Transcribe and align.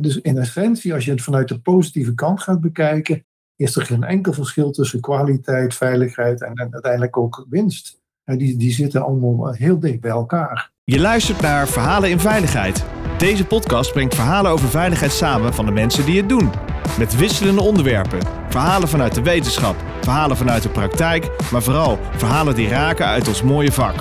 Dus 0.00 0.20
in 0.20 0.38
essentie, 0.38 0.94
als 0.94 1.04
je 1.04 1.10
het 1.10 1.22
vanuit 1.22 1.48
de 1.48 1.60
positieve 1.60 2.14
kant 2.14 2.40
gaat 2.42 2.60
bekijken, 2.60 3.24
is 3.56 3.76
er 3.76 3.86
geen 3.86 4.04
enkel 4.04 4.32
verschil 4.32 4.70
tussen 4.70 5.00
kwaliteit, 5.00 5.74
veiligheid 5.74 6.42
en, 6.42 6.68
uiteindelijk 6.70 7.16
ook 7.16 7.46
winst. 7.50 7.98
Die, 8.24 8.56
die 8.56 8.72
zitten 8.72 9.02
allemaal 9.02 9.52
heel 9.52 9.78
dicht 9.78 10.00
bij 10.00 10.10
elkaar. 10.10 10.70
Je 10.84 11.00
luistert 11.00 11.40
naar 11.40 11.68
Verhalen 11.68 12.10
in 12.10 12.20
Veiligheid. 12.20 12.84
Deze 13.18 13.44
podcast 13.44 13.92
brengt 13.92 14.14
verhalen 14.14 14.50
over 14.50 14.68
veiligheid 14.68 15.12
samen 15.12 15.54
van 15.54 15.66
de 15.66 15.72
mensen 15.72 16.04
die 16.04 16.16
het 16.16 16.28
doen. 16.28 16.50
Met 16.98 17.16
wisselende 17.16 17.60
onderwerpen. 17.60 18.18
Verhalen 18.48 18.88
vanuit 18.88 19.14
de 19.14 19.22
wetenschap, 19.22 19.76
verhalen 20.00 20.36
vanuit 20.36 20.62
de 20.62 20.68
praktijk, 20.68 21.30
maar 21.52 21.62
vooral 21.62 21.98
verhalen 22.16 22.54
die 22.54 22.68
raken 22.68 23.06
uit 23.06 23.28
ons 23.28 23.42
mooie 23.42 23.72
vak. 23.72 23.94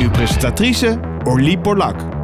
Uw 0.00 0.10
presentatrice 0.10 1.00
Orlie 1.24 1.58
Borlak. 1.58 2.21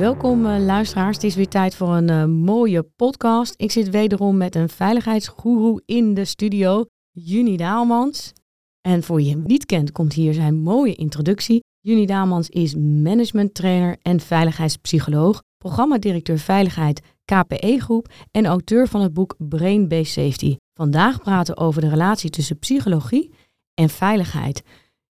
Welkom 0.00 0.46
uh, 0.46 0.64
luisteraars, 0.64 1.16
het 1.16 1.24
is 1.24 1.34
weer 1.34 1.48
tijd 1.48 1.74
voor 1.74 1.88
een 1.88 2.10
uh, 2.10 2.24
mooie 2.24 2.82
podcast. 2.82 3.54
Ik 3.56 3.70
zit 3.70 3.90
wederom 3.90 4.36
met 4.36 4.54
een 4.54 4.68
veiligheidsgoeroe 4.68 5.82
in 5.86 6.14
de 6.14 6.24
studio, 6.24 6.84
Juni 7.10 7.56
Daalmans. 7.56 8.32
En 8.80 9.02
voor 9.02 9.20
je 9.22 9.30
hem 9.30 9.42
niet 9.46 9.66
kent, 9.66 9.92
komt 9.92 10.12
hier 10.12 10.34
zijn 10.34 10.56
mooie 10.56 10.94
introductie. 10.94 11.64
Juni 11.80 12.06
Daalmans 12.06 12.48
is 12.48 12.74
managementtrainer 12.74 13.96
en 14.02 14.20
veiligheidspsycholoog, 14.20 15.42
programmadirecteur 15.58 16.38
veiligheid 16.38 17.02
KPE 17.24 17.80
Groep 17.80 18.12
en 18.30 18.46
auteur 18.46 18.88
van 18.88 19.00
het 19.00 19.12
boek 19.12 19.34
Brain 19.38 19.88
Based 19.88 20.12
Safety. 20.12 20.56
Vandaag 20.74 21.22
praten 21.22 21.54
we 21.54 21.60
over 21.60 21.80
de 21.80 21.88
relatie 21.88 22.30
tussen 22.30 22.58
psychologie 22.58 23.32
en 23.74 23.88
veiligheid. 23.88 24.62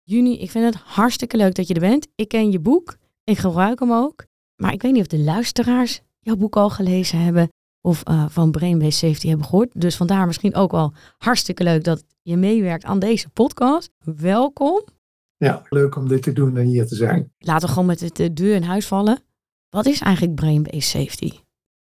Juni, 0.03 0.39
ik 0.39 0.51
vind 0.51 0.64
het 0.64 0.83
hartstikke 0.84 1.37
leuk 1.37 1.55
dat 1.55 1.69
je 1.69 1.75
er 1.75 1.80
bent. 1.80 2.09
Ik 2.14 2.28
ken 2.28 2.51
je 2.51 2.61
boek, 2.61 2.97
ik 3.25 3.39
gebruik 3.39 3.78
hem 3.78 3.92
ook. 3.92 4.25
Maar 4.65 4.73
ik 4.73 4.83
weet 4.83 4.93
niet 4.93 5.01
of 5.01 5.07
de 5.07 5.19
luisteraars 5.19 6.03
jouw 6.20 6.37
boek 6.37 6.57
al 6.57 6.70
gelezen 6.70 7.19
hebben 7.19 7.48
of 7.81 8.09
uh, 8.09 8.25
van 8.29 8.51
Brainbase 8.51 9.06
Safety 9.06 9.29
hebben 9.29 9.47
gehoord. 9.47 9.81
Dus 9.81 9.97
vandaar 9.97 10.27
misschien 10.27 10.55
ook 10.55 10.71
wel 10.71 10.93
hartstikke 11.19 11.62
leuk 11.62 11.84
dat 11.84 12.05
je 12.23 12.37
meewerkt 12.37 12.84
aan 12.84 12.98
deze 12.98 13.29
podcast. 13.29 13.91
Welkom. 14.17 14.84
Ja, 15.37 15.62
leuk 15.69 15.97
om 15.97 16.09
dit 16.09 16.23
te 16.23 16.33
doen 16.33 16.56
en 16.56 16.67
hier 16.67 16.87
te 16.87 16.95
zijn. 16.95 17.33
Laten 17.39 17.67
we 17.67 17.73
gewoon 17.73 17.89
met 17.89 18.17
de 18.17 18.33
deur 18.33 18.55
in 18.55 18.62
huis 18.62 18.87
vallen. 18.87 19.19
Wat 19.69 19.87
is 19.87 20.01
eigenlijk 20.01 20.34
Brainbase 20.34 20.89
Safety? 20.89 21.33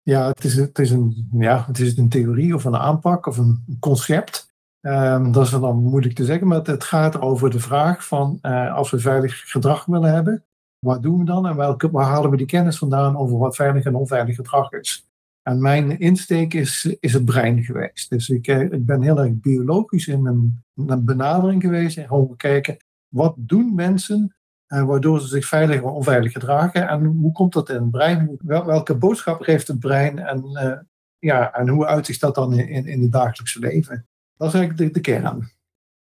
Ja, 0.03 0.27
het 0.27 0.45
is, 0.45 0.55
het 0.55 0.79
is, 0.79 0.91
een, 0.91 1.29
ja, 1.33 1.65
het 1.67 1.79
is 1.79 1.97
een 1.97 2.09
theorie 2.09 2.55
of 2.55 2.65
een 2.65 2.77
aanpak 2.77 3.27
of 3.27 3.39
een 3.39 3.77
concept. 3.81 4.55
Um, 4.81 5.33
dat 5.33 5.45
is 5.45 5.51
dan 5.51 5.83
moeilijk 5.83 6.15
te 6.15 6.25
zeggen, 6.25 6.47
maar 6.47 6.63
het 6.63 6.85
gaat 6.85 7.21
over 7.21 7.51
de 7.51 7.61
vraag 7.61 8.07
van 8.07 8.39
uh, 8.43 8.75
als 8.75 8.91
we 8.91 8.99
veilig 8.99 9.51
gedrag 9.51 9.85
willen 9.85 10.13
hebben, 10.13 10.45
wat 10.81 11.03
doen 11.03 11.19
we 11.19 11.25
dan 11.25 11.47
en 11.47 11.57
welke, 11.57 11.91
waar 11.91 12.07
halen 12.07 12.31
we 12.31 12.37
die 12.37 12.47
kennis 12.47 12.79
vandaan 12.79 13.17
over 13.17 13.39
wat 13.39 13.57
veilig 13.57 13.85
en 13.85 13.95
onveilig 13.95 14.35
gedrag 14.35 14.73
is? 14.73 15.09
En 15.43 15.61
mijn 15.61 15.99
insteek 15.99 16.55
is, 16.55 16.97
is 17.01 17.13
het 17.13 17.25
brein 17.25 17.63
geweest. 17.63 18.11
Dus 18.11 18.29
ik, 18.29 18.47
eh, 18.47 18.61
ik 18.61 18.87
ben 18.87 19.03
heel 19.03 19.19
erg 19.19 19.41
biologisch 19.41 20.07
in 20.07 20.23
mijn, 20.23 20.65
benadering 21.05 21.63
geweest 21.63 21.97
en 21.97 22.07
gewoon 22.07 22.37
kijken 22.37 22.77
wat 23.09 23.35
doen 23.37 23.75
mensen 23.75 24.35
uh, 24.69 24.85
waardoor 24.85 25.21
ze 25.21 25.27
zich 25.27 25.47
veilig 25.47 25.83
of 25.83 25.93
onveilig 25.93 26.33
gedragen 26.33 26.89
en 26.89 27.05
hoe 27.05 27.33
komt 27.33 27.53
dat 27.53 27.69
in 27.69 27.75
het 27.75 27.91
brein? 27.91 28.39
welke 28.45 28.95
boodschap 28.95 29.41
geeft 29.41 29.69
het 29.69 29.79
brein 29.79 30.19
en, 30.19 30.45
uh, 30.53 30.73
ja, 31.19 31.53
en 31.53 31.69
hoe 31.69 31.87
uitzicht 31.87 32.21
dat 32.21 32.35
dan 32.35 32.53
in, 32.53 32.87
in 32.87 33.03
het 33.03 33.13
dagelijkse 33.13 33.59
leven? 33.59 34.07
Dat 34.37 34.49
is 34.49 34.61
eigenlijk 34.61 34.95
de, 34.95 35.01
kern. 35.01 35.51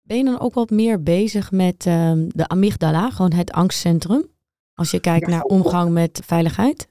Ben 0.01 0.17
je 0.17 0.23
dan 0.23 0.39
ook 0.39 0.53
wat 0.53 0.69
meer 0.69 1.03
bezig 1.03 1.51
met 1.51 1.85
uh, 1.85 2.11
de 2.27 2.47
amygdala, 2.47 3.09
gewoon 3.09 3.33
het 3.33 3.51
angstcentrum? 3.51 4.25
Als 4.79 4.91
je 4.91 4.99
kijkt 4.99 5.27
naar 5.27 5.41
omgang 5.41 5.91
met 5.91 6.21
veiligheid? 6.25 6.87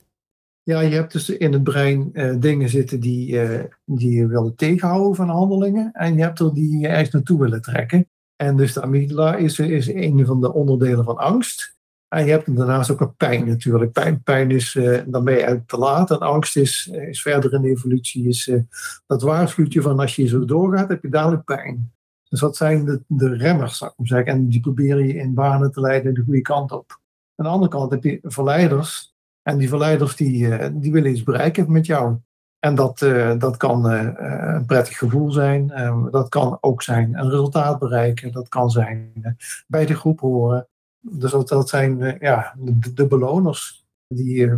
Ja, 0.63 0.81
je 0.81 0.95
hebt 0.95 1.13
dus 1.13 1.29
in 1.29 1.53
het 1.53 1.63
brein 1.63 2.11
uh, 2.13 2.35
dingen 2.39 2.69
zitten 2.69 3.01
die, 3.01 3.33
uh, 3.33 3.61
die 3.85 4.15
je 4.15 4.27
willen 4.27 4.55
tegenhouden 4.57 5.15
van 5.15 5.29
handelingen. 5.29 5.93
En 5.93 6.15
je 6.15 6.23
hebt 6.23 6.39
er 6.39 6.55
die 6.55 6.79
je 6.79 6.89
ergens 6.89 7.11
naartoe 7.11 7.41
willen 7.41 7.63
trekken. 7.63 8.09
En 8.37 8.57
dus 8.57 8.73
de 8.73 8.83
amygdala 8.83 9.37
is, 9.37 9.59
is 9.59 9.89
een 9.89 10.27
van 10.27 10.41
de 10.41 10.53
onderdelen 10.53 11.05
van 11.05 11.17
angst. 11.17 11.77
En 12.09 12.25
je 12.25 12.31
hebt 12.31 12.57
daarnaast 12.57 12.91
ook 12.91 13.01
een 13.01 13.17
pijn 13.17 13.47
natuurlijk. 13.47 13.93
Pijn, 13.93 14.23
pijn 14.23 14.51
is, 14.51 14.75
uh, 14.75 15.01
dan 15.07 15.25
ben 15.25 15.33
je 15.33 15.39
eigenlijk 15.39 15.69
te 15.69 15.79
laat. 15.79 16.11
En 16.11 16.19
angst 16.19 16.57
is, 16.57 16.87
is 16.87 17.23
verder 17.23 17.53
in 17.53 17.63
de 17.63 17.69
evolutie. 17.69 18.29
Is, 18.29 18.51
dat 19.07 19.23
waarschuwt 19.23 19.73
je 19.73 19.83
van 19.83 20.01
als 20.01 20.17
je 20.17 20.27
zo 20.27 20.45
doorgaat, 20.45 20.89
heb 20.89 21.03
je 21.03 21.09
dadelijk 21.09 21.45
pijn. 21.45 21.93
Dus 22.29 22.41
dat 22.41 22.57
zijn 22.57 22.85
de, 22.85 23.03
de 23.07 23.37
remmers, 23.37 23.79
zou 23.79 23.91
ik 23.91 23.99
maar 23.99 24.07
zeggen. 24.07 24.33
En 24.33 24.49
die 24.49 24.61
proberen 24.61 25.07
je 25.07 25.15
in 25.15 25.35
banen 25.35 25.73
te 25.73 25.81
leiden 25.81 26.15
de 26.15 26.23
goede 26.23 26.41
kant 26.41 26.73
op. 26.73 27.05
Aan 27.37 27.47
de 27.47 27.53
andere 27.53 27.71
kant 27.71 27.91
heb 27.91 28.05
je 28.05 28.19
verleiders. 28.23 29.15
En 29.43 29.59
die 29.59 29.69
verleiders 29.69 30.17
die, 30.17 30.47
uh, 30.47 30.67
die 30.73 30.93
willen 30.93 31.11
iets 31.11 31.23
bereiken 31.23 31.73
met 31.73 31.87
jou. 31.87 32.17
En 32.59 32.75
dat, 32.75 33.01
uh, 33.01 33.39
dat 33.39 33.57
kan 33.57 33.93
uh, 33.93 34.11
een 34.55 34.67
prettig 34.67 34.99
gevoel 34.99 35.31
zijn. 35.31 35.67
dat 36.11 36.29
kan 36.29 36.59
ook 36.61 36.83
zijn 36.83 37.19
een 37.19 37.31
resultaat 37.31 37.79
bereiken. 37.79 38.33
Dat 38.33 38.49
kan 38.49 38.71
zijn 38.71 39.13
bij 39.67 39.87
de 39.87 39.95
groep 39.95 40.21
horen. 40.21 40.69
Dus 41.01 41.31
dat, 41.31 41.49
dat 41.49 41.69
zijn 41.69 42.17
ja, 42.21 42.55
de, 42.59 42.93
de, 42.95 43.07
beloners 43.07 43.87
die 44.09 44.51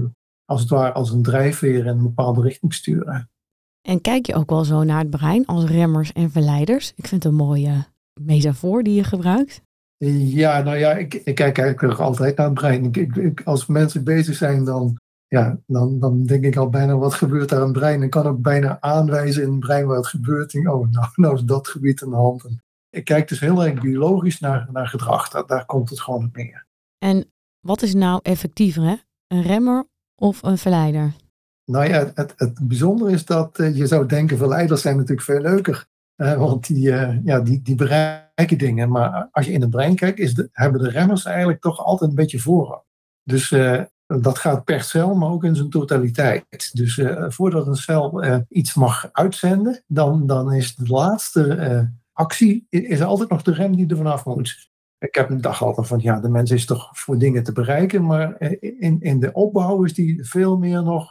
als 0.45 0.61
het 0.61 0.71
ware 0.71 0.93
als 0.93 1.11
een 1.11 1.23
drijfveer 1.23 1.79
in 1.79 1.87
een 1.87 2.03
bepaalde 2.03 2.43
richting 2.43 2.75
sturen. 2.75 3.31
En 3.89 4.01
kijk 4.01 4.27
je 4.27 4.35
ook 4.35 4.51
wel 4.51 4.65
zo 4.65 4.83
naar 4.83 4.99
het 4.99 5.11
brein 5.11 5.47
als 5.47 5.65
remmers 5.65 6.13
en 6.13 6.31
verleiders? 6.31 6.93
Ik 6.97 7.07
vind 7.07 7.23
het 7.23 7.33
een 7.33 7.39
mooie 7.39 7.87
metafoor 8.21 8.83
die 8.83 8.95
je 8.95 9.05
gebruikt. 9.05 9.63
Ja, 10.07 10.63
nou 10.63 10.77
ja, 10.77 10.93
ik, 10.93 11.15
ik 11.15 11.35
kijk 11.35 11.59
eigenlijk 11.59 11.99
altijd 11.99 12.37
naar 12.37 12.47
het 12.47 12.55
brein. 12.55 12.85
Ik, 12.85 13.17
ik, 13.17 13.43
als 13.45 13.67
mensen 13.67 14.05
bezig 14.05 14.37
zijn, 14.37 14.65
dan, 14.65 14.97
ja, 15.27 15.59
dan, 15.67 15.99
dan 15.99 16.25
denk 16.25 16.45
ik 16.45 16.57
al 16.57 16.69
bijna 16.69 16.97
wat 16.97 17.15
gebeurt 17.15 17.49
daar 17.49 17.61
in 17.61 17.65
het 17.65 17.79
brein. 17.79 18.03
Ik 18.03 18.11
kan 18.11 18.27
ook 18.27 18.43
bijna 18.43 18.81
aanwijzen 18.81 19.43
in 19.43 19.51
het 19.51 19.61
brein 19.61 19.87
waar 19.87 19.97
het 19.97 20.07
gebeurt. 20.07 20.55
oh, 20.55 20.91
nou, 20.91 21.07
nou 21.15 21.35
is 21.35 21.43
dat 21.43 21.69
gebied 21.69 22.03
aan 22.03 22.11
de 22.11 22.17
hand. 22.17 22.45
En 22.45 22.63
ik 22.91 23.05
kijk 23.05 23.29
dus 23.29 23.41
heel 23.41 23.65
erg 23.65 23.81
biologisch 23.81 24.41
naar, 24.41 24.69
naar 24.73 24.87
gedrag. 24.87 25.29
Daar, 25.29 25.47
daar 25.47 25.67
komt 25.67 25.91
het 25.91 26.01
gewoon 26.01 26.25
op 26.25 26.37
neer. 26.37 26.67
En 26.99 27.33
wat 27.61 27.83
is 27.83 27.95
nou 27.95 28.21
effectiever, 28.23 28.83
hè? 28.83 28.97
Een 29.27 29.43
remmer 29.43 29.89
of 30.15 30.43
een 30.43 30.59
verleider? 30.59 31.15
Nou 31.65 31.89
ja, 31.89 32.11
het, 32.15 32.35
het 32.37 32.69
bijzondere 32.69 33.11
is 33.11 33.25
dat 33.25 33.59
uh, 33.59 33.77
je 33.77 33.87
zou 33.87 34.07
denken, 34.07 34.39
verleiders 34.39 34.81
zijn 34.81 34.97
natuurlijk 34.97 35.23
veel 35.23 35.41
leuker. 35.41 35.87
Uh, 36.17 36.35
want 36.35 36.67
die, 36.67 36.89
uh, 36.89 37.25
ja, 37.25 37.41
die, 37.41 37.63
die 37.63 37.75
bereiken 37.75 38.28
dingen. 38.47 38.91
Maar 38.91 39.29
als 39.31 39.47
je 39.47 39.53
in 39.53 39.61
het 39.61 39.71
brein 39.71 39.95
kijkt, 39.95 40.19
is 40.19 40.49
hebben 40.53 40.83
de 40.83 40.91
remmers 40.91 41.25
eigenlijk 41.25 41.61
toch 41.61 41.85
altijd 41.85 42.11
een 42.11 42.17
beetje 42.17 42.39
voorrang. 42.39 42.83
Dus 43.23 43.51
uh, 43.51 43.83
dat 44.07 44.39
gaat 44.39 44.65
per 44.65 44.83
cel, 44.83 45.15
maar 45.15 45.31
ook 45.31 45.45
in 45.45 45.57
zijn 45.57 45.71
totaliteit. 45.71 46.71
Dus 46.73 47.01
voordat 47.29 47.67
een 47.67 47.77
cel 47.77 48.25
iets 48.49 48.75
mag 48.75 49.09
uitzenden, 49.13 49.83
dan, 49.87 50.27
dan 50.27 50.53
is 50.53 50.75
de 50.75 50.87
laatste 50.87 51.91
actie 52.13 52.67
is 52.71 53.03
altijd 53.03 53.31
nog 53.31 53.43
de 53.43 53.53
rem 53.53 53.77
die 53.77 53.87
er 53.87 53.97
vanaf 53.97 54.25
moet. 54.25 54.71
Ik 54.99 55.15
heb 55.15 55.31
een 55.31 55.41
dag 55.41 55.63
altijd 55.63 55.87
van, 55.87 55.99
ja, 55.99 56.21
de 56.21 56.29
mens 56.29 56.51
is 56.51 56.67
toch 56.67 56.99
voor 56.99 57.19
dingen 57.19 57.43
te 57.43 57.53
bereiken, 57.53 58.05
maar 58.05 58.41
in, 58.61 59.01
in 59.01 59.21
de 59.21 59.33
opbouw 59.33 59.85
is 59.85 59.95
die 59.95 60.25
veel 60.25 60.59
meer 60.59 60.83
nog, 60.83 61.09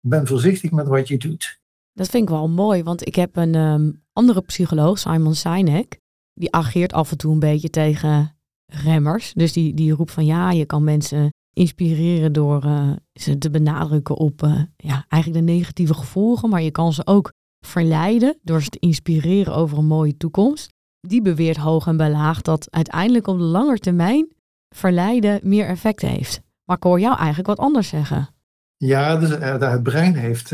ben 0.00 0.26
voorzichtig 0.26 0.70
met 0.70 0.86
wat 0.86 1.08
je 1.08 1.18
doet. 1.18 1.60
Dat 1.92 2.08
vind 2.08 2.22
ik 2.22 2.28
wel 2.28 2.48
mooi, 2.48 2.82
want 2.82 3.06
ik 3.06 3.14
heb 3.14 3.36
een 3.36 3.54
um, 3.54 4.02
andere 4.12 4.40
psycholoog, 4.40 4.98
Simon 4.98 5.34
Sinek, 5.34 6.00
die 6.34 6.52
ageert 6.52 6.92
af 6.92 7.10
en 7.10 7.16
toe 7.16 7.32
een 7.32 7.38
beetje 7.38 7.70
tegen 7.70 8.36
remmers. 8.66 9.32
Dus 9.32 9.52
die, 9.52 9.74
die 9.74 9.92
roept 9.92 10.12
van 10.12 10.24
ja, 10.24 10.50
je 10.50 10.66
kan 10.66 10.84
mensen 10.84 11.30
inspireren 11.52 12.32
door 12.32 12.64
uh, 12.64 12.90
ze 13.12 13.38
te 13.38 13.50
benadrukken 13.50 14.16
op 14.16 14.42
uh, 14.42 14.62
ja, 14.76 15.04
eigenlijk 15.08 15.46
de 15.46 15.52
negatieve 15.52 15.94
gevolgen, 15.94 16.48
maar 16.48 16.62
je 16.62 16.70
kan 16.70 16.92
ze 16.92 17.06
ook 17.06 17.32
verleiden 17.66 18.38
door 18.42 18.62
ze 18.62 18.68
te 18.68 18.78
inspireren 18.78 19.54
over 19.54 19.78
een 19.78 19.86
mooie 19.86 20.16
toekomst. 20.16 20.68
Die 21.00 21.22
beweert 21.22 21.56
hoog 21.56 21.86
en 21.86 21.96
belaag 21.96 22.42
dat 22.42 22.66
uiteindelijk 22.70 23.26
op 23.26 23.38
de 23.38 23.44
lange 23.44 23.78
termijn 23.78 24.28
verleiden 24.74 25.40
meer 25.42 25.66
effect 25.66 26.00
heeft. 26.00 26.40
Maar 26.64 26.76
ik 26.76 26.82
hoor 26.82 27.00
jou 27.00 27.16
eigenlijk 27.16 27.46
wat 27.46 27.58
anders 27.58 27.88
zeggen. 27.88 28.28
Ja, 28.76 29.16
dus, 29.16 29.30
uh, 29.30 29.58
het 29.58 29.82
brein 29.82 30.14
heeft 30.14 30.52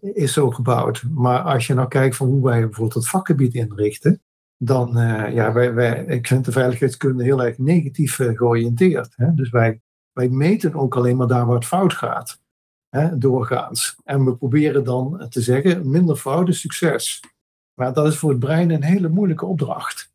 is 0.00 0.32
zo 0.32 0.50
gebouwd. 0.50 1.02
Maar 1.14 1.40
als 1.40 1.66
je 1.66 1.74
nou 1.74 1.88
kijkt 1.88 2.16
van 2.16 2.26
hoe 2.26 2.44
wij 2.44 2.60
bijvoorbeeld 2.60 2.94
het 2.94 3.08
vakgebied 3.08 3.54
inrichten, 3.54 4.22
dan, 4.58 4.98
uh, 4.98 5.32
ja, 5.32 5.52
wij, 5.52 5.74
wij, 5.74 6.04
ik 6.04 6.26
vind 6.26 6.44
de 6.44 6.52
veiligheidskunde 6.52 7.24
heel 7.24 7.44
erg 7.44 7.58
negatief 7.58 8.18
uh, 8.18 8.36
georiënteerd. 8.36 9.12
Hè? 9.16 9.34
Dus 9.34 9.50
wij, 9.50 9.80
wij 10.12 10.28
meten 10.28 10.74
ook 10.74 10.96
alleen 10.96 11.16
maar 11.16 11.26
daar 11.26 11.46
waar 11.46 11.54
het 11.54 11.66
fout 11.66 11.92
gaat, 11.92 12.40
hè, 12.88 13.18
doorgaans. 13.18 13.96
En 14.04 14.24
we 14.24 14.36
proberen 14.36 14.84
dan 14.84 15.26
te 15.28 15.40
zeggen, 15.40 15.90
minder 15.90 16.16
fout 16.16 16.48
is 16.48 16.60
succes. 16.60 17.22
Maar 17.74 17.92
dat 17.92 18.06
is 18.06 18.18
voor 18.18 18.30
het 18.30 18.38
brein 18.38 18.70
een 18.70 18.84
hele 18.84 19.08
moeilijke 19.08 19.46
opdracht. 19.46 20.12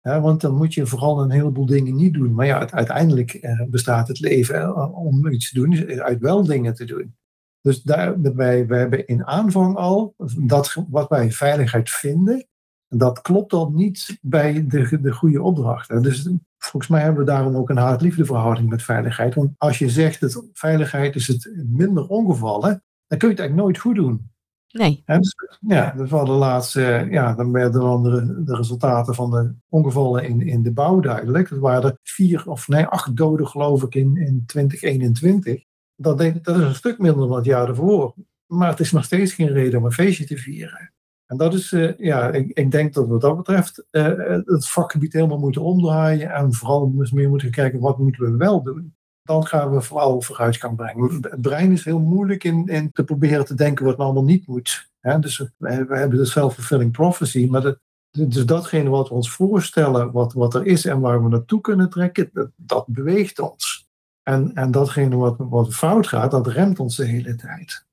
Hè? 0.00 0.20
Want 0.20 0.40
dan 0.40 0.54
moet 0.54 0.74
je 0.74 0.86
vooral 0.86 1.22
een 1.22 1.30
heleboel 1.30 1.66
dingen 1.66 1.94
niet 1.94 2.14
doen. 2.14 2.34
Maar 2.34 2.46
ja, 2.46 2.70
uiteindelijk 2.70 3.56
bestaat 3.70 4.08
het 4.08 4.20
leven 4.20 4.76
om 4.94 5.28
iets 5.28 5.52
te 5.52 5.60
doen, 5.60 6.00
uit 6.02 6.20
wel 6.20 6.44
dingen 6.44 6.74
te 6.74 6.84
doen. 6.84 7.16
Dus 7.60 7.82
daar, 7.82 8.20
wij, 8.20 8.66
wij 8.66 8.78
hebben 8.78 9.06
in 9.06 9.26
aanvang 9.26 9.76
al 9.76 10.14
dat 10.38 10.76
wat 10.88 11.08
wij 11.08 11.32
veiligheid 11.32 11.90
vinden, 11.90 12.46
dat 12.94 13.20
klopt 13.20 13.52
al 13.52 13.70
niet 13.70 14.18
bij 14.20 14.66
de, 14.66 15.00
de 15.00 15.12
goede 15.12 15.42
opdracht. 15.42 16.02
Dus 16.02 16.28
volgens 16.58 16.92
mij 16.92 17.02
hebben 17.02 17.24
we 17.24 17.30
daarom 17.30 17.56
ook 17.56 17.70
een 17.70 17.76
haat-liefde 17.76 18.24
verhouding 18.24 18.68
met 18.68 18.82
veiligheid. 18.82 19.34
Want 19.34 19.50
als 19.58 19.78
je 19.78 19.90
zegt 19.90 20.20
dat 20.20 20.44
veiligheid 20.52 21.14
is 21.14 21.26
het 21.26 21.52
minder 21.66 22.06
ongevallen, 22.06 22.82
dan 23.06 23.18
kun 23.18 23.28
je 23.28 23.34
het 23.34 23.42
eigenlijk 23.42 23.54
nooit 23.54 23.78
goed 23.78 23.94
doen. 23.94 24.30
Nee. 24.72 25.02
dus, 25.06 25.34
ja, 25.60 25.92
dat 25.96 26.08
waren 26.08 26.26
de 26.26 26.32
laatste, 26.32 27.06
ja, 27.10 27.34
dan 27.34 27.52
werden 27.52 27.80
dan 27.80 28.02
de, 28.02 28.42
de, 28.44 28.56
resultaten 28.56 29.14
van 29.14 29.30
de 29.30 29.54
ongevallen 29.68 30.24
in, 30.24 30.40
in 30.40 30.62
de 30.62 30.72
bouw 30.72 31.00
duidelijk. 31.00 31.48
Dat 31.48 31.58
waren 31.58 31.90
er 31.90 31.98
vier 32.02 32.42
of 32.46 32.68
nee, 32.68 32.84
acht 32.84 33.16
doden 33.16 33.48
geloof 33.48 33.82
ik 33.82 33.94
in, 33.94 34.16
in 34.16 34.42
2021. 34.46 35.64
Dat, 35.96 36.18
dat 36.18 36.56
is 36.56 36.62
een 36.62 36.74
stuk 36.74 36.98
minder 36.98 37.28
dan 37.28 37.36
het 37.36 37.44
jaar 37.44 37.68
ervoor. 37.68 38.14
Maar 38.46 38.68
het 38.68 38.80
is 38.80 38.92
nog 38.92 39.04
steeds 39.04 39.32
geen 39.32 39.52
reden 39.52 39.78
om 39.78 39.84
een 39.84 39.92
feestje 39.92 40.24
te 40.24 40.36
vieren. 40.36 40.92
En 41.32 41.38
dat 41.38 41.54
is, 41.54 41.72
uh, 41.72 41.98
ja, 41.98 42.30
ik, 42.30 42.50
ik, 42.52 42.70
denk 42.70 42.94
dat 42.94 43.06
wat 43.06 43.20
dat 43.20 43.36
betreft 43.36 43.84
uh, 43.90 44.04
het 44.44 44.68
vakgebied 44.68 45.12
helemaal 45.12 45.38
moeten 45.38 45.62
omdraaien. 45.62 46.30
En 46.30 46.52
vooral 46.52 46.92
meer 47.12 47.28
moeten 47.28 47.50
kijken, 47.50 47.80
wat 47.80 47.98
moeten 47.98 48.22
we 48.22 48.36
wel 48.36 48.62
doen? 48.62 48.94
Dan 49.22 49.46
gaan 49.46 49.74
we 49.74 49.80
vooral 49.80 50.22
vooruitgang 50.22 50.76
brengen. 50.76 51.18
Het 51.20 51.40
brein 51.40 51.72
is 51.72 51.84
heel 51.84 52.00
moeilijk 52.00 52.44
in, 52.44 52.66
in 52.66 52.92
te 52.92 53.04
proberen 53.04 53.44
te 53.44 53.54
denken 53.54 53.84
wat 53.84 53.96
allemaal 53.96 54.24
niet 54.24 54.46
moet. 54.46 54.90
Dus 55.20 55.38
we, 55.38 55.48
we, 55.56 55.96
hebben 55.98 56.18
de 56.18 56.24
self-fulfilling 56.24 56.92
prophecy, 56.92 57.46
maar 57.50 57.62
de, 57.62 57.78
dus 58.10 58.46
datgene 58.46 58.88
wat 58.88 59.08
we 59.08 59.14
ons 59.14 59.30
voorstellen, 59.30 60.12
wat, 60.12 60.32
wat 60.32 60.54
er 60.54 60.66
is 60.66 60.84
en 60.84 61.00
waar 61.00 61.22
we 61.22 61.28
naartoe 61.28 61.60
kunnen 61.60 61.90
trekken, 61.90 62.30
dat, 62.32 62.50
dat 62.56 62.84
beweegt 62.86 63.38
ons. 63.38 63.88
En, 64.22 64.54
en 64.54 64.70
datgene 64.70 65.16
wat, 65.16 65.36
wat 65.38 65.74
fout 65.74 66.06
gaat, 66.06 66.30
dat 66.30 66.46
remt 66.46 66.80
ons 66.80 66.96
de 66.96 67.04
hele 67.04 67.34
tijd. 67.34 67.84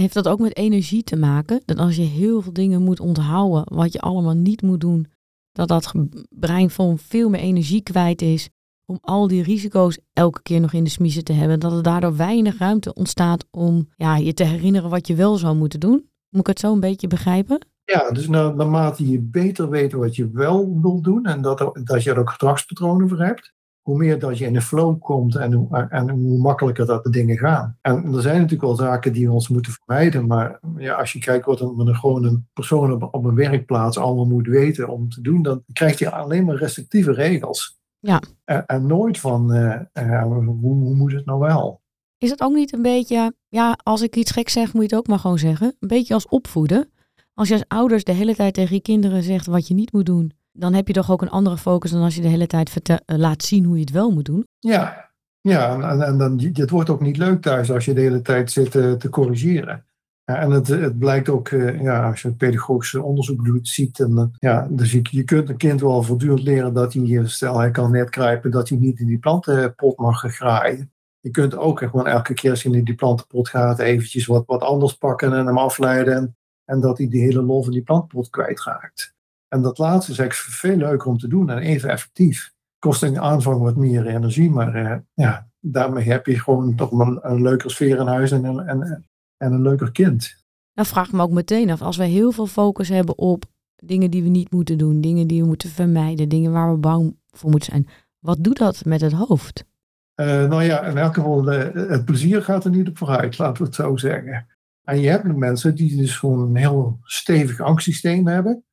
Heeft 0.00 0.14
dat 0.14 0.28
ook 0.28 0.38
met 0.38 0.56
energie 0.56 1.04
te 1.04 1.16
maken? 1.16 1.62
Dat 1.64 1.78
als 1.78 1.96
je 1.96 2.02
heel 2.02 2.42
veel 2.42 2.52
dingen 2.52 2.82
moet 2.82 3.00
onthouden, 3.00 3.74
wat 3.74 3.92
je 3.92 4.00
allemaal 4.00 4.34
niet 4.34 4.62
moet 4.62 4.80
doen, 4.80 5.06
dat 5.52 5.68
dat 5.68 5.92
brein 6.28 6.70
veel 6.96 7.28
meer 7.28 7.40
energie 7.40 7.82
kwijt 7.82 8.22
is 8.22 8.48
om 8.86 8.98
al 9.00 9.28
die 9.28 9.42
risico's 9.42 9.98
elke 10.12 10.42
keer 10.42 10.60
nog 10.60 10.72
in 10.72 10.84
de 10.84 10.90
smiezen 10.90 11.24
te 11.24 11.32
hebben. 11.32 11.60
Dat 11.60 11.72
er 11.72 11.82
daardoor 11.82 12.16
weinig 12.16 12.58
ruimte 12.58 12.94
ontstaat 12.94 13.46
om 13.50 13.88
ja, 13.96 14.16
je 14.16 14.34
te 14.34 14.44
herinneren 14.44 14.90
wat 14.90 15.06
je 15.06 15.14
wel 15.14 15.36
zou 15.36 15.56
moeten 15.56 15.80
doen. 15.80 16.08
Moet 16.28 16.40
ik 16.40 16.46
het 16.46 16.58
zo 16.58 16.72
een 16.72 16.80
beetje 16.80 17.06
begrijpen? 17.06 17.66
Ja, 17.84 18.10
dus 18.10 18.28
naarmate 18.28 19.10
je 19.10 19.20
beter 19.20 19.70
weet 19.70 19.92
wat 19.92 20.16
je 20.16 20.30
wel 20.30 20.80
wil 20.80 21.00
doen 21.02 21.26
en 21.26 21.42
dat, 21.42 21.58
dat 21.84 22.02
je 22.02 22.10
er 22.10 22.18
ook 22.18 22.30
gedragspatronen 22.30 23.08
voor 23.08 23.20
hebt, 23.20 23.52
hoe 23.84 23.96
meer 23.96 24.18
dat 24.18 24.38
je 24.38 24.46
in 24.46 24.52
de 24.52 24.60
flow 24.60 25.00
komt 25.00 25.34
en 25.36 25.52
hoe, 25.52 25.86
en 25.90 26.10
hoe 26.10 26.38
makkelijker 26.38 26.86
dat 26.86 27.04
de 27.04 27.10
dingen 27.10 27.38
gaan. 27.38 27.78
En 27.80 28.14
er 28.14 28.20
zijn 28.20 28.34
natuurlijk 28.34 28.62
wel 28.62 28.74
zaken 28.74 29.12
die 29.12 29.26
we 29.26 29.32
ons 29.32 29.48
moeten 29.48 29.72
vermijden, 29.72 30.26
maar 30.26 30.60
ja, 30.76 30.94
als 30.94 31.12
je 31.12 31.18
kijkt 31.18 31.46
wat 31.46 31.60
een, 31.60 31.94
gewoon 31.94 32.24
een 32.24 32.48
persoon 32.52 32.92
op, 32.92 33.14
op 33.14 33.24
een 33.24 33.34
werkplaats 33.34 33.98
allemaal 33.98 34.26
moet 34.26 34.46
weten 34.46 34.88
om 34.88 35.08
te 35.08 35.20
doen, 35.20 35.42
dan 35.42 35.62
krijgt 35.72 36.00
hij 36.00 36.10
alleen 36.10 36.44
maar 36.44 36.56
restrictieve 36.56 37.12
regels. 37.12 37.78
Ja. 37.98 38.22
En, 38.44 38.66
en 38.66 38.86
nooit 38.86 39.18
van 39.18 39.54
uh, 39.54 39.80
uh, 39.92 40.22
hoe, 40.22 40.44
hoe 40.60 40.94
moet 40.94 41.12
het 41.12 41.24
nou 41.24 41.38
wel? 41.38 41.82
Is 42.18 42.30
het 42.30 42.40
ook 42.40 42.54
niet 42.54 42.72
een 42.72 42.82
beetje, 42.82 43.34
ja, 43.48 43.78
als 43.82 44.02
ik 44.02 44.16
iets 44.16 44.30
gek 44.30 44.48
zeg, 44.48 44.72
moet 44.72 44.82
je 44.82 44.88
het 44.88 44.98
ook 44.98 45.06
maar 45.06 45.18
gewoon 45.18 45.38
zeggen, 45.38 45.76
een 45.78 45.88
beetje 45.88 46.14
als 46.14 46.28
opvoeden? 46.28 46.90
Als 47.34 47.48
je 47.48 47.54
als 47.54 47.64
ouders 47.68 48.04
de 48.04 48.12
hele 48.12 48.34
tijd 48.34 48.54
tegen 48.54 48.74
je 48.74 48.82
kinderen 48.82 49.22
zegt 49.22 49.46
wat 49.46 49.68
je 49.68 49.74
niet 49.74 49.92
moet 49.92 50.06
doen, 50.06 50.32
dan 50.56 50.74
heb 50.74 50.86
je 50.86 50.92
toch 50.92 51.10
ook 51.10 51.22
een 51.22 51.30
andere 51.30 51.56
focus 51.56 51.90
dan 51.90 52.02
als 52.02 52.14
je 52.14 52.20
de 52.20 52.28
hele 52.28 52.46
tijd 52.46 52.90
uh, 52.90 52.96
laat 53.06 53.42
zien 53.42 53.64
hoe 53.64 53.74
je 53.74 53.80
het 53.80 53.90
wel 53.90 54.10
moet 54.10 54.24
doen. 54.24 54.46
Ja, 54.58 55.10
ja 55.40 55.90
en, 55.90 56.02
en 56.02 56.18
dan, 56.18 56.40
het 56.52 56.70
wordt 56.70 56.90
ook 56.90 57.00
niet 57.00 57.16
leuk 57.16 57.42
thuis 57.42 57.70
als 57.70 57.84
je 57.84 57.94
de 57.94 58.00
hele 58.00 58.22
tijd 58.22 58.50
zit 58.50 58.74
uh, 58.74 58.92
te 58.92 59.08
corrigeren. 59.08 59.86
Ja, 60.24 60.36
en 60.36 60.50
het, 60.50 60.66
het 60.66 60.98
blijkt 60.98 61.28
ook, 61.28 61.50
uh, 61.50 61.82
ja, 61.82 62.08
als 62.10 62.22
je 62.22 62.34
pedagogisch 62.34 62.94
onderzoek 62.94 63.44
doet, 63.44 63.68
ziet, 63.68 64.00
en, 64.00 64.30
ja, 64.38 64.66
dus 64.70 64.92
je, 64.92 65.00
je 65.10 65.24
kunt 65.24 65.48
een 65.48 65.56
kind 65.56 65.80
wel 65.80 66.02
voortdurend 66.02 66.42
leren 66.42 66.74
dat 66.74 66.92
hij, 66.92 67.26
stel 67.26 67.58
hij 67.58 67.70
kan 67.70 67.90
net 67.90 68.10
kruipen, 68.10 68.50
dat 68.50 68.68
hij 68.68 68.78
niet 68.78 69.00
in 69.00 69.06
die 69.06 69.18
plantenpot 69.18 69.98
mag 69.98 70.20
graaien. 70.20 70.92
Je 71.20 71.30
kunt 71.30 71.56
ook 71.56 71.78
gewoon 71.78 72.06
elke 72.06 72.34
keer 72.34 72.50
als 72.50 72.62
je 72.62 72.70
in 72.70 72.84
die 72.84 72.94
plantenpot 72.94 73.48
gaat, 73.48 73.78
eventjes 73.78 74.26
wat, 74.26 74.42
wat 74.46 74.62
anders 74.62 74.94
pakken 74.94 75.32
en 75.32 75.46
hem 75.46 75.58
afleiden. 75.58 76.36
En, 76.64 76.80
dat 76.80 76.98
hij 76.98 77.08
die 77.08 77.22
hele 77.22 77.42
lol 77.42 77.62
van 77.62 77.72
die 77.72 77.82
plantenpot 77.82 78.30
kwijtraakt. 78.30 79.14
En 79.54 79.62
dat 79.62 79.78
laatste 79.78 80.12
is 80.12 80.18
eigenlijk 80.18 80.50
veel 80.50 80.76
leuker 80.76 81.08
om 81.08 81.18
te 81.18 81.28
doen 81.28 81.50
en 81.50 81.58
even 81.58 81.88
effectief. 81.88 82.52
Kost 82.78 83.02
in 83.02 83.12
de 83.12 83.20
aanvang 83.20 83.60
wat 83.60 83.76
meer 83.76 84.06
energie, 84.06 84.50
maar 84.50 84.76
uh, 84.76 84.96
ja, 85.14 85.48
daarmee 85.60 86.04
heb 86.04 86.26
je 86.26 86.38
gewoon 86.38 86.74
toch 86.74 86.90
een, 86.90 87.18
een 87.22 87.42
leukere 87.42 87.70
sfeer 87.70 87.98
in 87.98 88.06
huis 88.06 88.30
en, 88.30 88.44
en, 88.44 89.06
en 89.36 89.52
een 89.52 89.62
leuker 89.62 89.92
kind. 89.92 90.44
Nou 90.74 90.88
vraag 90.88 91.12
me 91.12 91.22
ook 91.22 91.30
meteen 91.30 91.70
af, 91.70 91.82
als 91.82 91.96
wij 91.96 92.08
heel 92.08 92.32
veel 92.32 92.46
focus 92.46 92.88
hebben 92.88 93.18
op 93.18 93.44
dingen 93.76 94.10
die 94.10 94.22
we 94.22 94.28
niet 94.28 94.50
moeten 94.50 94.78
doen, 94.78 95.00
dingen 95.00 95.26
die 95.26 95.40
we 95.40 95.46
moeten 95.46 95.68
vermijden, 95.68 96.28
dingen 96.28 96.52
waar 96.52 96.72
we 96.72 96.78
bang 96.78 97.16
voor 97.30 97.50
moeten 97.50 97.72
zijn, 97.72 97.88
wat 98.18 98.44
doet 98.44 98.58
dat 98.58 98.84
met 98.84 99.00
het 99.00 99.12
hoofd? 99.12 99.64
Uh, 100.20 100.26
nou 100.26 100.62
ja, 100.62 100.82
in 100.82 100.96
elk 100.96 101.14
geval, 101.14 101.42
de, 101.42 101.86
het 101.88 102.04
plezier 102.04 102.42
gaat 102.42 102.64
er 102.64 102.70
niet 102.70 102.88
op 102.88 102.98
vooruit, 102.98 103.38
laten 103.38 103.62
we 103.62 103.68
het 103.68 103.74
zo 103.74 103.96
zeggen. 103.96 104.46
En 104.84 105.00
je 105.00 105.08
hebt 105.08 105.36
mensen 105.36 105.74
die 105.74 105.96
dus 105.96 106.16
gewoon 106.16 106.40
een 106.40 106.56
heel 106.56 106.98
stevig 107.02 107.60
angstsysteem 107.60 108.26
hebben 108.26 108.64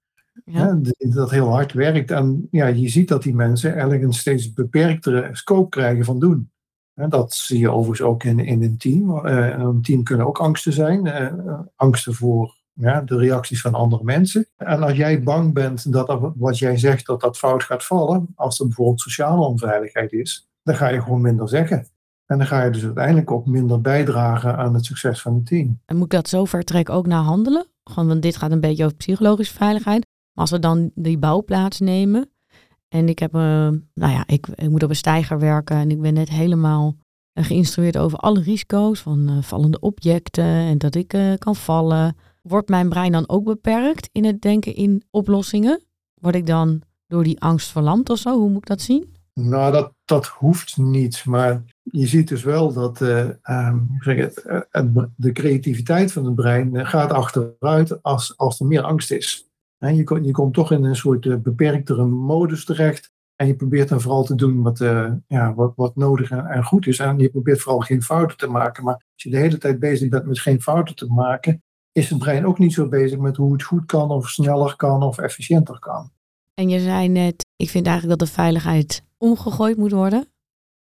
ja. 0.45 0.79
dat 0.97 1.31
heel 1.31 1.49
hard 1.49 1.73
werkt. 1.73 2.11
En 2.11 2.47
ja, 2.51 2.67
je 2.67 2.89
ziet 2.89 3.07
dat 3.07 3.23
die 3.23 3.35
mensen 3.35 3.71
eigenlijk 3.71 4.03
een 4.03 4.13
steeds 4.13 4.53
beperktere 4.53 5.29
scope 5.31 5.69
krijgen 5.69 6.05
van 6.05 6.19
doen. 6.19 6.51
dat 6.93 7.33
zie 7.33 7.59
je 7.59 7.69
overigens 7.69 8.07
ook 8.07 8.23
in, 8.23 8.39
in 8.39 8.63
een 8.63 8.77
team. 8.77 9.25
Uh, 9.25 9.47
een 9.47 9.81
team 9.81 10.03
kunnen 10.03 10.27
ook 10.27 10.39
angsten 10.39 10.73
zijn. 10.73 11.05
Uh, 11.05 11.59
angsten 11.75 12.13
voor 12.13 12.59
ja, 12.73 13.01
de 13.01 13.17
reacties 13.17 13.61
van 13.61 13.73
andere 13.73 14.03
mensen. 14.03 14.47
En 14.57 14.83
als 14.83 14.97
jij 14.97 15.23
bang 15.23 15.53
bent 15.53 15.91
dat 15.91 16.31
wat 16.35 16.57
jij 16.57 16.77
zegt, 16.77 17.05
dat 17.05 17.21
dat 17.21 17.37
fout 17.37 17.63
gaat 17.63 17.85
vallen, 17.85 18.27
als 18.35 18.59
er 18.59 18.65
bijvoorbeeld 18.65 18.99
sociale 18.99 19.45
onveiligheid 19.45 20.11
is, 20.11 20.49
dan 20.63 20.75
ga 20.75 20.89
je 20.89 21.01
gewoon 21.01 21.21
minder 21.21 21.49
zeggen. 21.49 21.87
En 22.25 22.37
dan 22.37 22.47
ga 22.47 22.63
je 22.63 22.71
dus 22.71 22.83
uiteindelijk 22.83 23.31
ook 23.31 23.45
minder 23.45 23.81
bijdragen 23.81 24.57
aan 24.57 24.73
het 24.73 24.85
succes 24.85 25.21
van 25.21 25.33
het 25.33 25.45
team. 25.45 25.79
En 25.85 25.95
moet 25.95 26.05
ik 26.05 26.11
dat 26.11 26.29
zo 26.29 26.45
ver 26.45 26.63
trekken 26.63 26.93
ook 26.93 27.07
naar 27.07 27.23
handelen? 27.23 27.65
Gewoon, 27.83 28.07
want 28.07 28.21
dit 28.21 28.35
gaat 28.35 28.51
een 28.51 28.59
beetje 28.59 28.85
over 28.85 28.97
psychologische 28.97 29.53
veiligheid. 29.53 30.05
Als 30.33 30.51
we 30.51 30.59
dan 30.59 30.91
die 30.95 31.17
bouwplaats 31.17 31.79
nemen 31.79 32.29
en 32.87 33.09
ik 33.09 33.19
heb, 33.19 33.35
uh, 33.35 33.41
nou 33.93 34.11
ja, 34.11 34.23
ik, 34.27 34.47
ik, 34.47 34.69
moet 34.69 34.83
op 34.83 34.89
een 34.89 34.95
steiger 34.95 35.39
werken 35.39 35.75
en 35.75 35.91
ik 35.91 36.01
ben 36.01 36.13
net 36.13 36.29
helemaal 36.29 36.95
uh, 37.33 37.45
geïnstrueerd 37.45 37.97
over 37.97 38.17
alle 38.17 38.41
risico's 38.41 38.99
van 38.99 39.29
uh, 39.29 39.41
vallende 39.41 39.79
objecten 39.79 40.43
en 40.43 40.77
dat 40.77 40.95
ik 40.95 41.07
kan 41.37 41.55
vallen. 41.55 42.15
Wordt 42.41 42.69
mijn 42.69 42.89
brein 42.89 43.11
dan 43.11 43.29
ook 43.29 43.43
beperkt 43.43 44.09
in 44.11 44.25
het 44.25 44.41
denken 44.41 44.75
in 44.75 45.03
oplossingen? 45.09 45.83
Word 46.13 46.35
ik 46.35 46.45
dan 46.45 46.81
door 47.07 47.23
die 47.23 47.41
angst 47.41 47.71
verlamd 47.71 48.09
of 48.09 48.17
zo? 48.17 48.37
Hoe 48.39 48.49
moet 48.49 48.57
ik 48.57 48.67
dat 48.67 48.81
zien? 48.81 49.15
Nou, 49.33 49.71
dat, 49.71 49.93
dat 50.05 50.27
hoeft 50.27 50.77
niet. 50.77 51.25
Maar 51.25 51.63
je 51.83 52.07
ziet 52.07 52.27
dus 52.27 52.43
wel 52.43 52.73
dat 52.73 53.01
um, 53.01 53.97
zeg 53.99 54.33
de 55.15 55.31
creativiteit 55.31 56.11
van 56.11 56.25
het 56.25 56.35
brein 56.35 56.85
gaat 56.85 57.11
achteruit 57.11 58.03
als, 58.03 58.37
als 58.37 58.59
er 58.59 58.65
meer 58.65 58.81
angst 58.81 59.11
is. 59.11 59.50
Je, 59.89 60.03
komt, 60.03 60.25
je 60.25 60.31
komt 60.31 60.53
toch 60.53 60.71
in 60.71 60.83
een 60.83 60.95
soort 60.95 61.25
uh, 61.25 61.37
beperktere 61.37 62.05
modus 62.05 62.65
terecht. 62.65 63.11
En 63.35 63.47
je 63.47 63.55
probeert 63.55 63.89
dan 63.89 64.01
vooral 64.01 64.23
te 64.23 64.35
doen 64.35 64.61
wat, 64.61 64.79
uh, 64.79 65.11
ja, 65.27 65.53
wat, 65.53 65.73
wat 65.75 65.95
nodig 65.95 66.31
en, 66.31 66.45
en, 66.45 66.63
goed 66.63 66.87
is. 66.87 66.99
En 66.99 67.19
je 67.19 67.29
probeert 67.29 67.61
vooral 67.61 67.79
geen 67.79 68.01
fouten 68.01 68.37
te 68.37 68.47
maken. 68.47 68.83
Maar 68.83 68.93
als 68.93 69.23
je 69.23 69.29
de 69.29 69.37
hele 69.37 69.57
tijd 69.57 69.79
bezig 69.79 70.09
bent 70.09 70.25
met 70.25 70.39
geen 70.39 70.61
fouten 70.61 70.95
te 70.95 71.07
maken, 71.07 71.63
is 71.91 72.09
het 72.09 72.19
brein 72.19 72.45
ook 72.45 72.59
niet 72.59 72.73
zo 72.73 72.87
bezig 72.87 73.19
met 73.19 73.37
hoe 73.37 73.51
het 73.51 73.63
goed 73.63 73.85
kan, 73.85 74.09
of 74.09 74.29
sneller 74.29 74.75
kan, 74.75 75.03
of 75.03 75.17
efficiënter 75.17 75.79
kan. 75.79 76.11
En 76.53 76.69
je 76.69 76.79
zei 76.79 77.07
net, 77.07 77.45
ik 77.55 77.69
vind 77.69 77.87
eigenlijk 77.87 78.19
dat 78.19 78.27
de 78.27 78.33
veiligheid 78.33 79.03
omgegooid 79.17 79.77
moet 79.77 79.91
worden. 79.91 80.27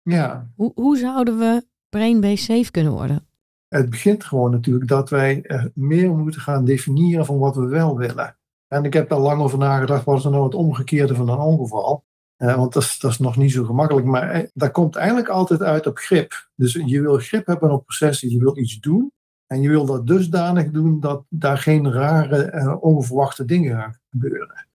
Ja. 0.01 0.51
Hoe, 0.55 0.71
hoe 0.75 0.97
zouden 0.97 1.37
we 1.37 1.65
brain-based 1.89 2.45
safe 2.45 2.71
kunnen 2.71 2.91
worden? 2.91 3.27
Het 3.67 3.89
begint 3.89 4.23
gewoon 4.23 4.51
natuurlijk 4.51 4.87
dat 4.87 5.09
wij 5.09 5.39
uh, 5.43 5.65
meer 5.73 6.11
moeten 6.11 6.41
gaan 6.41 6.65
definiëren 6.65 7.25
van 7.25 7.37
wat 7.37 7.55
we 7.55 7.65
wel 7.65 7.97
willen. 7.97 8.37
En 8.73 8.83
ik 8.83 8.93
heb 8.93 9.09
daar 9.09 9.19
lang 9.19 9.41
over 9.41 9.57
nagedacht, 9.57 10.05
wat 10.05 10.17
is 10.17 10.23
nou 10.23 10.43
het 10.43 10.55
omgekeerde 10.55 11.15
van 11.15 11.29
een 11.29 11.37
ongeval? 11.37 12.03
Uh, 12.37 12.55
want 12.55 12.73
dat 12.73 12.83
is, 12.83 12.99
dat 12.99 13.11
is 13.11 13.19
nog 13.19 13.37
niet 13.37 13.51
zo 13.51 13.63
gemakkelijk, 13.63 14.05
maar 14.05 14.29
eh, 14.29 14.47
dat 14.53 14.71
komt 14.71 14.95
eigenlijk 14.95 15.27
altijd 15.27 15.61
uit 15.61 15.87
op 15.87 15.97
grip. 15.97 16.49
Dus 16.55 16.73
je 16.85 17.01
wil 17.01 17.17
grip 17.17 17.45
hebben 17.45 17.71
op 17.71 17.83
processen, 17.85 18.29
je 18.29 18.39
wil 18.39 18.57
iets 18.57 18.79
doen. 18.79 19.11
En 19.47 19.61
je 19.61 19.69
wil 19.69 19.85
dat 19.85 20.07
dusdanig 20.07 20.71
doen 20.71 20.99
dat 20.99 21.23
daar 21.29 21.57
geen 21.57 21.91
rare, 21.91 22.51
uh, 22.53 22.83
onverwachte 22.83 23.45
dingen 23.45 23.79
gaan 23.79 23.99
gebeuren. 24.09 24.67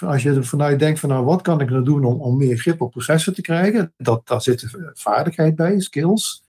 Als 0.00 0.22
je 0.22 0.30
er 0.30 0.44
vanuit 0.44 0.78
denkt 0.78 1.00
van 1.00 1.08
nou, 1.08 1.24
wat 1.24 1.42
kan 1.42 1.60
ik 1.60 1.70
nou 1.70 1.84
doen 1.84 2.04
om, 2.04 2.20
om 2.20 2.36
meer 2.36 2.56
grip 2.56 2.80
op 2.80 2.90
processen 2.90 3.34
te 3.34 3.42
krijgen? 3.42 3.92
Dat, 3.96 4.26
daar 4.26 4.42
zit 4.42 4.76
vaardigheid 4.92 5.56
bij, 5.56 5.80
skills. 5.80 6.44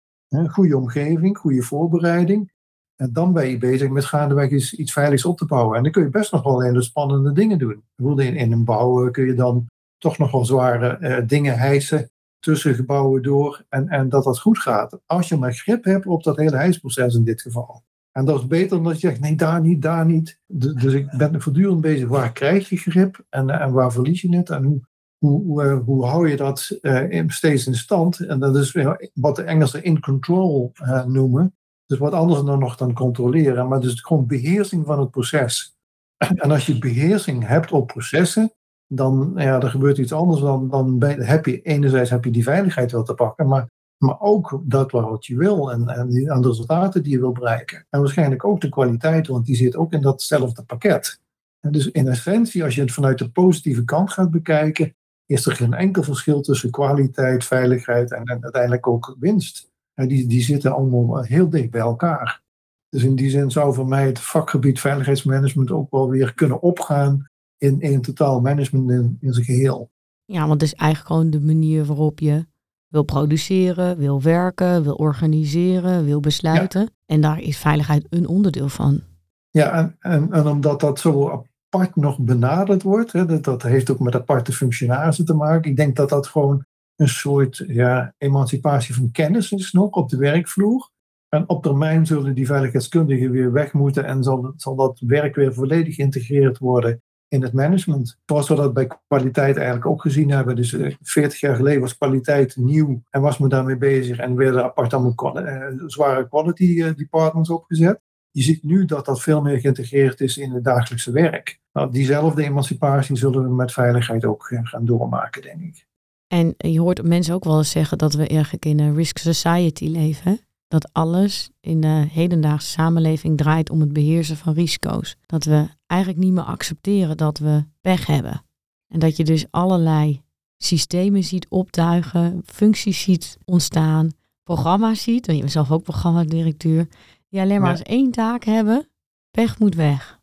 goede 0.47 0.77
omgeving, 0.77 1.37
goede 1.37 1.61
voorbereiding. 1.61 2.51
En 2.95 3.13
dan 3.13 3.33
ben 3.33 3.47
je 3.47 3.57
bezig 3.57 3.89
met 3.89 4.05
gaandeweg 4.05 4.49
iets, 4.49 4.73
iets 4.73 4.93
veiligs 4.93 5.25
op 5.25 5.37
te 5.37 5.45
bouwen. 5.45 5.77
En 5.77 5.83
dan 5.83 5.91
kun 5.91 6.03
je 6.03 6.09
best 6.09 6.31
nog 6.31 6.43
wel 6.43 6.61
hele 6.61 6.81
spannende 6.81 7.31
dingen 7.31 7.57
doen. 7.57 8.19
In, 8.19 8.35
in 8.35 8.51
een 8.51 8.63
bouw 8.63 9.11
kun 9.11 9.25
je 9.25 9.33
dan 9.33 9.65
toch 9.97 10.17
nog 10.17 10.31
wel 10.31 10.45
zware 10.45 10.97
uh, 11.01 11.27
dingen 11.27 11.57
hijsen 11.57 12.09
tussen 12.39 12.75
gebouwen 12.75 13.21
door. 13.21 13.65
En, 13.69 13.87
en 13.87 14.09
dat 14.09 14.23
dat 14.23 14.39
goed 14.39 14.59
gaat. 14.59 14.99
Als 15.05 15.27
je 15.29 15.37
maar 15.37 15.53
grip 15.53 15.83
hebt 15.83 16.05
op 16.05 16.23
dat 16.23 16.37
hele 16.37 16.55
hijsproces 16.55 17.15
in 17.15 17.23
dit 17.23 17.41
geval. 17.41 17.83
En 18.11 18.25
dat 18.25 18.39
is 18.39 18.47
beter 18.47 18.69
dan 18.69 18.83
dat 18.83 19.01
je 19.01 19.07
zegt, 19.07 19.19
nee, 19.19 19.35
daar 19.35 19.61
niet, 19.61 19.81
daar 19.81 20.05
niet. 20.05 20.39
Dus, 20.47 20.73
dus 20.73 20.93
ik 20.93 21.17
ben 21.17 21.41
voortdurend 21.41 21.81
bezig, 21.81 22.07
waar 22.07 22.31
krijg 22.31 22.69
je 22.69 22.77
grip 22.77 23.25
en, 23.29 23.49
en 23.49 23.71
waar 23.71 23.91
verlies 23.91 24.21
je 24.21 24.35
het? 24.35 24.49
En 24.49 24.63
hoe, 24.63 24.81
hoe, 25.17 25.41
hoe, 25.41 25.81
hoe 25.85 26.05
hou 26.05 26.29
je 26.29 26.35
dat 26.35 26.79
steeds 27.27 27.67
in 27.67 27.75
stand? 27.75 28.19
En 28.19 28.39
dat 28.39 28.55
is 28.55 28.77
wat 29.13 29.35
de 29.35 29.43
Engelsen 29.43 29.83
in 29.83 29.99
control 29.99 30.71
noemen. 31.05 31.55
Dus 31.85 31.97
wat 31.97 32.13
anders 32.13 32.43
dan 32.43 32.59
nog 32.59 32.75
dan 32.75 32.93
controleren, 32.93 33.67
maar 33.67 33.79
dus 33.79 34.01
gewoon 34.01 34.27
beheersing 34.27 34.85
van 34.85 34.99
het 34.99 35.11
proces. 35.11 35.75
En 36.35 36.51
als 36.51 36.65
je 36.65 36.79
beheersing 36.79 37.47
hebt 37.47 37.71
op 37.71 37.87
processen, 37.87 38.53
dan 38.87 39.33
ja, 39.35 39.61
er 39.61 39.69
gebeurt 39.69 39.97
iets 39.97 40.13
anders. 40.13 40.41
Dan, 40.41 40.69
dan 40.69 41.03
heb 41.03 41.45
je 41.45 41.61
enerzijds 41.61 42.09
heb 42.09 42.23
je 42.23 42.31
die 42.31 42.43
veiligheid 42.43 42.91
wel 42.91 43.03
te 43.03 43.13
pakken, 43.13 43.47
maar, 43.47 43.69
maar 43.97 44.19
ook 44.19 44.61
dat 44.63 44.91
wat 44.91 45.25
je 45.25 45.37
wil 45.37 45.71
en, 45.71 45.87
en, 45.87 46.09
die, 46.09 46.25
de 46.25 46.47
resultaten 46.47 47.03
die 47.03 47.11
je 47.11 47.19
wil 47.19 47.31
bereiken. 47.31 47.85
En 47.89 47.99
waarschijnlijk 47.99 48.45
ook 48.45 48.61
de 48.61 48.69
kwaliteit, 48.69 49.27
want 49.27 49.45
die 49.45 49.55
zit 49.55 49.75
ook 49.75 49.93
in 49.93 50.01
datzelfde 50.01 50.63
pakket. 50.63 51.19
En 51.59 51.71
dus 51.71 51.91
in 51.91 52.07
essentie, 52.07 52.63
als 52.63 52.75
je 52.75 52.81
het 52.81 52.91
vanuit 52.91 53.17
de 53.17 53.29
positieve 53.29 53.83
kant 53.83 54.11
gaat 54.11 54.31
bekijken, 54.31 54.95
is 55.25 55.45
er 55.45 55.55
geen 55.55 55.73
enkel 55.73 56.03
verschil 56.03 56.41
tussen 56.41 56.71
kwaliteit, 56.71 57.45
veiligheid 57.45 58.11
en, 58.11 58.23
en 58.23 58.43
uiteindelijk 58.43 58.87
ook 58.87 59.15
winst. 59.19 59.73
Die, 59.95 60.27
die 60.27 60.41
zitten 60.41 60.73
allemaal 60.73 61.21
heel 61.21 61.49
dicht 61.49 61.69
bij 61.69 61.81
elkaar. 61.81 62.43
Dus 62.89 63.03
in 63.03 63.15
die 63.15 63.29
zin 63.29 63.51
zou 63.51 63.73
voor 63.73 63.87
mij 63.87 64.05
het 64.05 64.19
vakgebied 64.19 64.79
veiligheidsmanagement 64.79 65.71
ook 65.71 65.91
wel 65.91 66.09
weer 66.09 66.33
kunnen 66.33 66.61
opgaan 66.61 67.27
in, 67.57 67.81
in 67.81 68.01
totaal 68.01 68.41
management 68.41 68.89
in, 68.89 69.17
in 69.21 69.33
zijn 69.33 69.45
geheel. 69.45 69.89
Ja, 70.25 70.47
want 70.47 70.61
het 70.61 70.71
is 70.71 70.73
eigenlijk 70.73 71.11
gewoon 71.11 71.29
de 71.29 71.41
manier 71.41 71.85
waarop 71.85 72.19
je 72.19 72.45
wil 72.87 73.03
produceren, 73.03 73.97
wil 73.97 74.21
werken, 74.21 74.83
wil 74.83 74.95
organiseren, 74.95 76.05
wil 76.05 76.19
besluiten. 76.19 76.89
En 77.05 77.21
daar 77.21 77.39
is 77.39 77.57
veiligheid 77.57 78.05
een 78.09 78.27
onderdeel 78.27 78.69
van. 78.69 79.01
Ja, 79.49 79.71
en, 79.71 79.95
en, 79.99 80.31
en 80.31 80.47
omdat 80.47 80.79
dat 80.79 80.99
zo 80.99 81.29
apart 81.69 81.95
nog 81.95 82.19
benaderd 82.19 82.83
wordt, 82.83 83.11
hè, 83.11 83.25
dat, 83.25 83.43
dat 83.43 83.63
heeft 83.63 83.89
ook 83.89 83.99
met 83.99 84.15
aparte 84.15 84.51
functionarissen 84.51 85.25
te 85.25 85.33
maken. 85.33 85.69
Ik 85.69 85.77
denk 85.77 85.95
dat 85.95 86.09
dat 86.09 86.27
gewoon 86.27 86.65
een 86.95 87.07
soort 87.07 87.63
ja, 87.67 88.13
emancipatie 88.17 88.95
van 88.95 89.11
kennis 89.11 89.51
is 89.51 89.71
nog 89.71 89.89
op 89.89 90.09
de 90.09 90.17
werkvloer. 90.17 90.89
En 91.29 91.49
op 91.49 91.63
termijn 91.63 92.05
zullen 92.05 92.35
die 92.35 92.45
veiligheidskundigen 92.45 93.31
weer 93.31 93.51
weg 93.51 93.73
moeten 93.73 94.05
en 94.05 94.23
zal, 94.23 94.53
zal 94.55 94.75
dat 94.75 94.99
werk 94.99 95.35
weer 95.35 95.53
volledig 95.53 95.95
geïntegreerd 95.95 96.57
worden 96.57 97.01
in 97.27 97.41
het 97.41 97.53
management. 97.53 98.19
Zoals 98.25 98.47
we 98.47 98.55
dat 98.55 98.73
bij 98.73 98.87
kwaliteit 99.07 99.55
eigenlijk 99.55 99.85
ook 99.85 100.01
gezien 100.01 100.29
hebben. 100.29 100.55
Dus 100.55 100.69
40 101.01 101.33
eh, 101.33 101.39
jaar 101.39 101.55
geleden 101.55 101.81
was 101.81 101.97
kwaliteit 101.97 102.55
nieuw 102.55 103.01
en 103.09 103.21
was 103.21 103.37
men 103.37 103.49
daarmee 103.49 103.77
bezig 103.77 104.17
en 104.17 104.35
werden 104.35 104.63
apart 104.63 104.93
allemaal 104.93 105.41
uh, 105.47 105.67
zware 105.85 106.27
quality 106.27 106.81
eh, 106.81 106.95
departments 106.95 107.49
opgezet. 107.49 108.01
Je 108.31 108.41
ziet 108.41 108.63
nu 108.63 108.85
dat 108.85 109.05
dat 109.05 109.21
veel 109.21 109.41
meer 109.41 109.59
geïntegreerd 109.59 110.21
is 110.21 110.37
in 110.37 110.51
het 110.51 110.63
dagelijkse 110.63 111.11
werk. 111.11 111.59
Nou, 111.73 111.91
diezelfde 111.91 112.43
emancipatie 112.43 113.15
zullen 113.15 113.43
we 113.43 113.55
met 113.55 113.73
veiligheid 113.73 114.25
ook 114.25 114.51
gaan 114.63 114.85
doormaken, 114.85 115.41
denk 115.41 115.61
ik. 115.61 115.87
En 116.27 116.53
je 116.57 116.79
hoort 116.79 117.03
mensen 117.03 117.33
ook 117.33 117.43
wel 117.43 117.57
eens 117.57 117.69
zeggen 117.69 117.97
dat 117.97 118.13
we 118.13 118.27
eigenlijk 118.27 118.65
in 118.65 118.79
een 118.79 118.95
risk 118.95 119.17
society 119.17 119.85
leven 119.85 120.39
dat 120.67 120.93
alles 120.93 121.49
in 121.59 121.81
de 121.81 122.07
hedendaagse 122.11 122.67
samenleving 122.67 123.37
draait 123.37 123.69
om 123.69 123.79
het 123.79 123.93
beheersen 123.93 124.37
van 124.37 124.53
risico's. 124.53 125.15
Dat 125.25 125.43
we 125.43 125.67
eigenlijk 125.85 126.21
niet 126.21 126.33
meer 126.33 126.43
accepteren 126.43 127.17
dat 127.17 127.37
we 127.37 127.65
pech 127.81 128.05
hebben. 128.05 128.43
En 128.87 128.99
dat 128.99 129.17
je 129.17 129.23
dus 129.23 129.45
allerlei 129.49 130.21
systemen 130.57 131.23
ziet 131.23 131.49
optuigen, 131.49 132.41
functies 132.45 133.01
ziet 133.01 133.37
ontstaan, 133.45 134.11
programma's 134.43 135.01
ziet, 135.01 135.27
en 135.27 135.33
je 135.33 135.39
bent 135.39 135.51
zelf 135.51 135.71
ook 135.71 135.83
programmadirecteur, 135.83 136.87
die 137.29 137.39
alleen 137.39 137.61
maar 137.61 137.71
als 137.71 137.81
één 137.81 138.11
taak 138.11 138.43
hebben, 138.43 138.89
pech 139.31 139.59
moet 139.59 139.75
weg. 139.75 140.14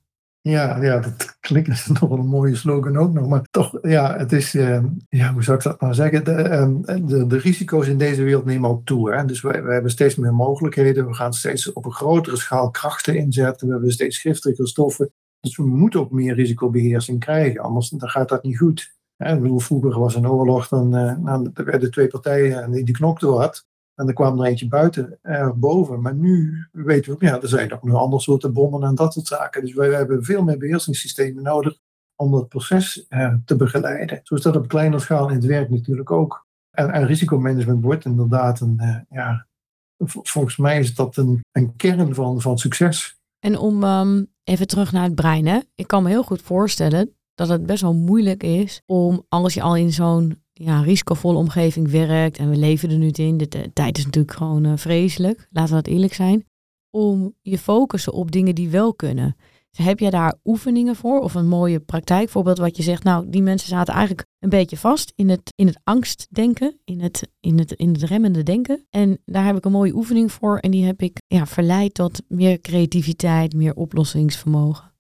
Ja, 0.43 0.83
ja, 0.83 0.99
dat 0.99 1.37
klinkt 1.41 1.89
nog 2.01 2.09
wel 2.09 2.19
een 2.19 2.27
mooie 2.27 2.57
slogan 2.57 2.97
ook 2.97 3.13
nog. 3.13 3.29
Maar 3.29 3.43
toch, 3.51 3.79
ja, 3.83 4.17
het 4.17 4.33
is, 4.33 4.55
uh, 4.55 4.85
ja, 5.09 5.33
hoe 5.33 5.43
zou 5.43 5.57
ik 5.57 5.63
dat 5.63 5.81
nou 5.81 5.95
zeggen? 5.95 6.25
De, 6.25 6.33
uh, 6.33 7.07
de, 7.09 7.27
de, 7.27 7.39
risico's 7.39 7.87
in 7.87 7.99
deze 7.99 8.23
wereld 8.23 8.45
nemen 8.45 8.71
ook 8.71 8.85
toe. 8.85 9.15
Hè? 9.15 9.25
Dus 9.25 9.41
we, 9.41 9.49
hebben 9.49 9.91
steeds 9.91 10.17
meer 10.17 10.35
mogelijkheden. 10.35 11.07
We 11.07 11.15
gaan 11.15 11.33
steeds 11.33 11.73
op 11.73 11.85
een 11.85 11.93
grotere 11.93 12.37
schaal 12.37 12.71
krachten 12.71 13.17
inzetten. 13.17 13.67
We 13.67 13.73
hebben 13.73 13.93
steeds 13.93 14.19
giftige 14.19 14.67
stoffen. 14.67 15.13
Dus 15.41 15.57
we 15.57 15.67
moeten 15.67 16.01
ook 16.01 16.11
meer 16.11 16.35
risicobeheersing 16.35 17.21
krijgen. 17.21 17.61
Anders 17.61 17.89
dan 17.89 18.09
gaat 18.09 18.29
dat 18.29 18.43
niet 18.43 18.59
goed. 18.59 18.95
Hè? 19.17 19.61
Vroeger 19.61 19.99
was 19.99 20.15
een 20.15 20.29
oorlog, 20.29 20.69
dan 20.69 20.89
nou, 20.89 21.51
er 21.55 21.65
werden 21.65 21.91
twee 21.91 22.09
partijen 22.09 22.63
en 22.63 22.71
die, 22.71 22.85
die 22.85 22.95
knokten 22.95 23.29
wat. 23.29 23.67
En 23.95 24.09
er 24.09 24.15
kwam 24.15 24.41
er 24.41 24.47
eentje 24.47 24.69
buiten, 24.69 25.19
uh, 25.23 25.51
boven. 25.55 26.01
Maar 26.01 26.15
nu 26.15 26.67
weten 26.73 27.13
we, 27.19 27.27
ja, 27.27 27.41
er 27.41 27.49
zijn 27.49 27.73
ook 27.73 27.83
nu 27.83 27.93
andere 27.93 28.23
soorten 28.23 28.53
bommen 28.53 28.83
en 28.83 28.95
dat 28.95 29.13
soort 29.13 29.27
zaken. 29.27 29.61
Dus 29.61 29.75
wij, 29.75 29.89
hebben 29.89 30.25
veel 30.25 30.43
meer 30.43 30.59
beheersingssystemen 30.59 31.43
nodig 31.43 31.79
om 32.17 32.31
dat 32.31 32.49
proces 32.49 33.07
uh, 33.09 33.35
te 33.45 33.57
begeleiden. 33.57 34.21
Zo 34.23 34.35
is 34.35 34.43
dat 34.43 34.57
op 34.57 34.69
kleine 34.69 34.99
schaal 34.99 35.29
in 35.29 35.35
het 35.35 35.45
werk 35.45 35.71
natuurlijk 35.71 36.11
ook. 36.11 36.47
En, 36.71 36.91
en 36.91 37.07
risicomanagement 37.07 37.85
wordt 37.85 38.05
inderdaad 38.05 38.61
een, 38.61 38.79
uh, 38.81 38.97
ja, 39.09 39.47
volgens 40.07 40.57
mij 40.57 40.79
is 40.79 40.95
dat 40.95 41.17
een, 41.17 41.41
een 41.53 41.77
kern 41.77 42.15
van, 42.15 42.41
van 42.41 42.59
succes. 42.59 43.21
En 43.39 43.59
om 43.59 43.85
um, 43.85 44.27
even 44.45 44.67
terug 44.67 44.93
naar 44.93 45.05
het 45.05 45.15
brein, 45.15 45.47
hè? 45.47 45.59
ik 45.75 45.87
kan 45.87 46.03
me 46.03 46.09
heel 46.09 46.23
goed 46.23 46.43
voorstellen 46.43 47.17
dat 47.35 47.49
het 47.49 47.67
best 47.67 47.83
wel 47.83 47.95
moeilijk 47.95 48.43
is 48.43 48.83
om 48.87 49.25
als 49.29 49.55
je 49.55 49.63
al 49.63 49.77
in 49.77 49.93
zo'n 49.93 50.42
ja, 50.53 50.81
risicovolle 50.81 51.39
omgeving 51.39 51.91
werkt 51.91 52.39
en 52.39 52.51
we 52.51 52.57
leven 52.57 52.91
er 52.91 52.99
nu 52.99 53.09
in. 53.09 53.37
De 53.37 53.71
tijd 53.73 53.99
is 53.99 54.05
natuurlijk 54.05 54.37
gewoon 54.37 54.67
uh, 54.67 54.73
vreselijk, 54.77 55.49
laten 55.51 55.77
we 55.77 55.83
dat 55.83 55.93
eerlijk 55.93 56.15
zijn. 56.15 56.45
Om 56.91 57.35
je 57.41 57.59
focussen 57.59 58.13
op 58.13 58.31
dingen 58.31 58.55
die 58.55 58.69
wel 58.69 58.95
kunnen. 58.95 59.37
Dus 59.71 59.85
heb 59.85 59.99
jij 59.99 60.11
daar 60.11 60.35
oefeningen 60.45 60.97
voor 60.97 61.21
of 61.21 61.35
een 61.35 61.49
mooie 61.49 61.81
praktijkvoorbeeld 61.81 62.59
wat 62.59 62.77
je 62.77 62.83
zegt, 62.83 63.05
nou 63.05 63.29
die 63.29 63.43
mensen 63.43 63.69
zaten 63.69 63.95
eigenlijk 63.95 64.27
een 64.39 64.49
beetje 64.49 64.77
vast 64.77 65.13
in 65.17 65.29
het, 65.29 65.53
in 65.57 65.67
het 65.67 65.81
angstdenken, 65.85 66.81
in 66.85 67.01
het, 67.01 67.29
in, 67.41 67.59
het, 67.59 67.73
in 67.73 67.93
het 67.93 68.03
remmende 68.03 68.43
denken. 68.43 68.87
En 68.91 69.19
daar 69.25 69.45
heb 69.45 69.57
ik 69.57 69.65
een 69.65 69.73
mooie 69.73 69.95
oefening 69.95 70.33
voor 70.33 70.59
en 70.59 70.71
die 70.71 70.85
heb 70.85 71.03
ik 71.03 71.19
ja, 71.27 71.47
verleid 71.47 71.95
tot 71.95 72.23
meer 72.29 72.61
creativiteit, 72.61 73.55
meer 73.55 73.75
oplossingsvermogen. 73.75 74.93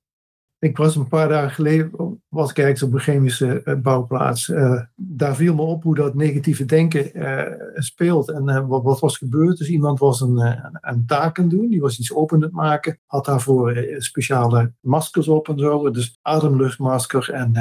Ik 0.58 0.76
was 0.76 0.96
een 0.96 1.08
paar 1.08 1.28
dagen 1.28 1.50
geleden, 1.50 2.11
ik 2.40 2.58
ergens 2.58 2.82
op 2.82 2.92
een 2.92 3.00
chemische 3.00 3.62
eh, 3.62 3.74
bouwplaats. 3.74 4.48
Uh, 4.48 4.82
daar 4.96 5.36
viel 5.36 5.54
me 5.54 5.62
op 5.62 5.82
hoe 5.82 5.94
dat 5.94 6.14
negatieve 6.14 6.64
denken 6.64 7.18
uh, 7.18 7.42
speelt 7.74 8.30
en 8.30 8.66
wat, 8.66 8.82
wat, 8.82 9.00
was 9.00 9.16
gebeurd. 9.16 9.58
Dus 9.58 9.68
iemand 9.68 9.98
was 9.98 10.20
een, 10.20 10.36
een, 10.36 10.78
een 10.80 11.06
taak 11.06 11.38
aan 11.38 11.48
doen, 11.48 11.68
die 11.68 11.80
was 11.80 11.98
iets 11.98 12.14
open 12.14 12.36
aan 12.36 12.42
het 12.42 12.52
maken. 12.52 12.98
Had 13.06 13.24
daarvoor 13.24 13.86
speciale 13.98 14.72
maskers 14.80 15.28
op 15.28 15.48
en 15.48 15.58
zo. 15.58 15.90
Dus 15.90 16.18
ademluchtmasker 16.22 17.30
en 17.30 17.52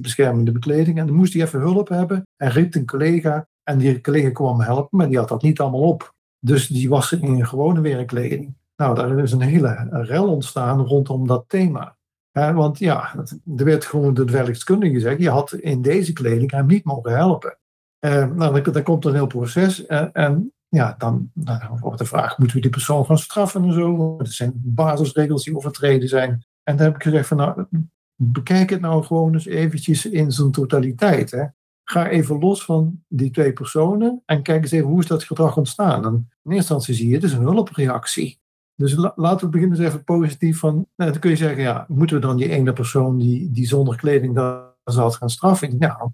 beschermende 0.00 0.52
bekleding. 0.52 0.98
En 0.98 1.06
dan 1.06 1.16
moest 1.16 1.32
hij 1.32 1.42
even 1.42 1.60
hulp 1.60 1.88
hebben. 1.88 2.26
En 2.36 2.50
riep 2.50 2.74
een 2.74 2.86
collega 2.86 3.48
en 3.62 3.78
die 3.78 4.00
collega 4.00 4.30
kwam 4.30 4.60
helpen, 4.60 4.98
maar 4.98 5.08
die 5.08 5.18
had 5.18 5.28
dat 5.28 5.42
niet 5.42 5.60
allemaal 5.60 5.80
op. 5.80 6.14
Dus 6.38 6.68
die 6.68 6.88
was 6.88 7.12
in 7.12 7.46
gewone 7.46 7.80
werkkleding. 7.80 8.54
Nou, 8.76 8.94
daar 8.94 9.18
is 9.18 9.32
een 9.32 9.40
hele 9.40 9.88
rel 9.90 10.28
ontstaan 10.28 10.80
rondom 10.80 11.26
dat 11.26 11.44
thema 11.48 11.96
want 12.36 12.78
ja, 12.78 13.14
er 13.56 13.64
werd 13.64 13.84
gewoon 13.84 14.14
door 14.14 14.26
de 14.26 14.32
verlichtingskundige 14.32 14.92
gezegd, 14.92 15.20
je 15.20 15.30
had 15.30 15.52
in 15.52 15.82
deze 15.82 16.12
kleding 16.12 16.50
hem 16.50 16.66
niet 16.66 16.84
mogen 16.84 17.16
helpen. 17.16 17.58
Uh, 18.00 18.26
nou, 18.26 18.70
dan, 18.70 18.82
komt 18.82 19.04
er 19.04 19.10
een 19.10 19.16
heel 19.16 19.26
proces 19.26 19.86
en, 19.86 20.12
en 20.12 20.52
ja, 20.68 20.94
dan, 20.98 21.30
dan, 21.34 21.78
wordt 21.80 21.98
de 21.98 22.04
vraag, 22.04 22.38
moeten 22.38 22.56
we 22.56 22.62
die 22.62 22.70
persoon 22.70 23.04
gaan 23.04 23.18
straffen 23.18 23.64
en 23.64 23.72
zo? 23.72 24.16
Er 24.18 24.26
zijn 24.26 24.52
basisregels 24.54 25.44
die 25.44 25.56
overtreden 25.56 26.08
zijn. 26.08 26.44
En 26.62 26.76
dan 26.76 26.86
heb 26.86 26.94
ik 26.94 27.02
gezegd 27.02 27.28
van, 27.28 27.36
nou, 27.36 27.66
bekijk 28.14 28.70
het 28.70 28.80
nou 28.80 29.04
gewoon 29.04 29.32
eens 29.32 29.46
eventjes 29.46 30.06
in 30.06 30.32
zijn 30.32 30.50
totaliteit. 30.50 31.30
Hè. 31.30 31.44
Ga 31.84 32.08
even 32.08 32.38
los 32.38 32.64
van 32.64 33.04
die 33.08 33.30
twee 33.30 33.52
personen 33.52 34.22
en 34.24 34.42
kijk 34.42 34.62
eens 34.62 34.72
even 34.72 34.88
hoe 34.88 35.00
is 35.00 35.06
dat 35.06 35.24
gedrag 35.24 35.56
ontstaan. 35.56 36.04
En 36.04 36.12
in 36.12 36.52
eerste 36.52 36.56
instantie 36.56 36.94
zie 36.94 37.08
je, 37.08 37.14
het 37.14 37.24
is 37.24 37.32
een 37.32 37.42
hulpreactie. 37.42 38.40
Dus 38.76 38.94
laten 39.14 39.46
we 39.46 39.52
beginnen 39.52 39.78
eens 39.78 39.86
even 39.86 40.04
positief 40.04 40.58
van, 40.58 40.86
nou, 40.96 41.10
dan 41.10 41.20
kun 41.20 41.30
je 41.30 41.36
zeggen, 41.36 41.62
ja, 41.62 41.84
moeten 41.88 42.16
we 42.16 42.22
dan 42.22 42.36
die 42.36 42.48
ene 42.48 42.72
persoon 42.72 43.18
die, 43.18 43.50
die 43.50 43.66
zonder 43.66 43.96
kleding 43.96 44.34
daar 44.34 44.62
zat 44.84 45.16
gaan 45.16 45.30
straffen? 45.30 45.78
Nou, 45.78 46.10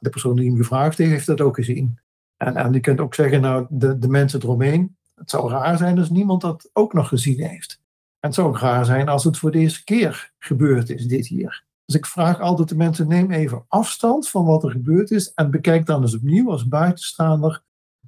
de 0.00 0.10
persoon 0.10 0.36
die 0.36 0.48
hem 0.48 0.56
gevraagd 0.56 0.98
heeft, 0.98 1.10
heeft 1.10 1.26
dat 1.26 1.40
ook 1.40 1.54
gezien. 1.54 1.98
En, 2.36 2.56
en 2.56 2.72
je 2.72 2.80
kunt 2.80 3.00
ook 3.00 3.14
zeggen, 3.14 3.40
nou, 3.40 3.66
de, 3.68 3.98
de 3.98 4.08
mensen 4.08 4.42
eromheen, 4.42 4.96
het 5.14 5.30
zou 5.30 5.50
raar 5.50 5.76
zijn 5.76 5.98
als 5.98 6.10
niemand 6.10 6.40
dat 6.40 6.70
ook 6.72 6.92
nog 6.92 7.08
gezien 7.08 7.40
heeft. 7.40 7.80
En 8.20 8.28
het 8.28 8.34
zou 8.34 8.48
ook 8.48 8.58
raar 8.58 8.84
zijn 8.84 9.08
als 9.08 9.24
het 9.24 9.38
voor 9.38 9.50
de 9.50 9.58
eerste 9.58 9.84
keer 9.84 10.32
gebeurd 10.38 10.90
is, 10.90 11.06
dit 11.06 11.26
hier. 11.26 11.64
Dus 11.84 11.96
ik 11.96 12.06
vraag 12.06 12.40
altijd 12.40 12.68
de 12.68 12.76
mensen, 12.76 13.08
neem 13.08 13.30
even 13.30 13.64
afstand 13.68 14.28
van 14.28 14.44
wat 14.44 14.64
er 14.64 14.70
gebeurd 14.70 15.10
is 15.10 15.32
en 15.34 15.50
bekijk 15.50 15.86
dan 15.86 16.02
eens 16.02 16.14
opnieuw 16.14 16.50
als 16.50 16.68
buitenstaander 16.68 17.62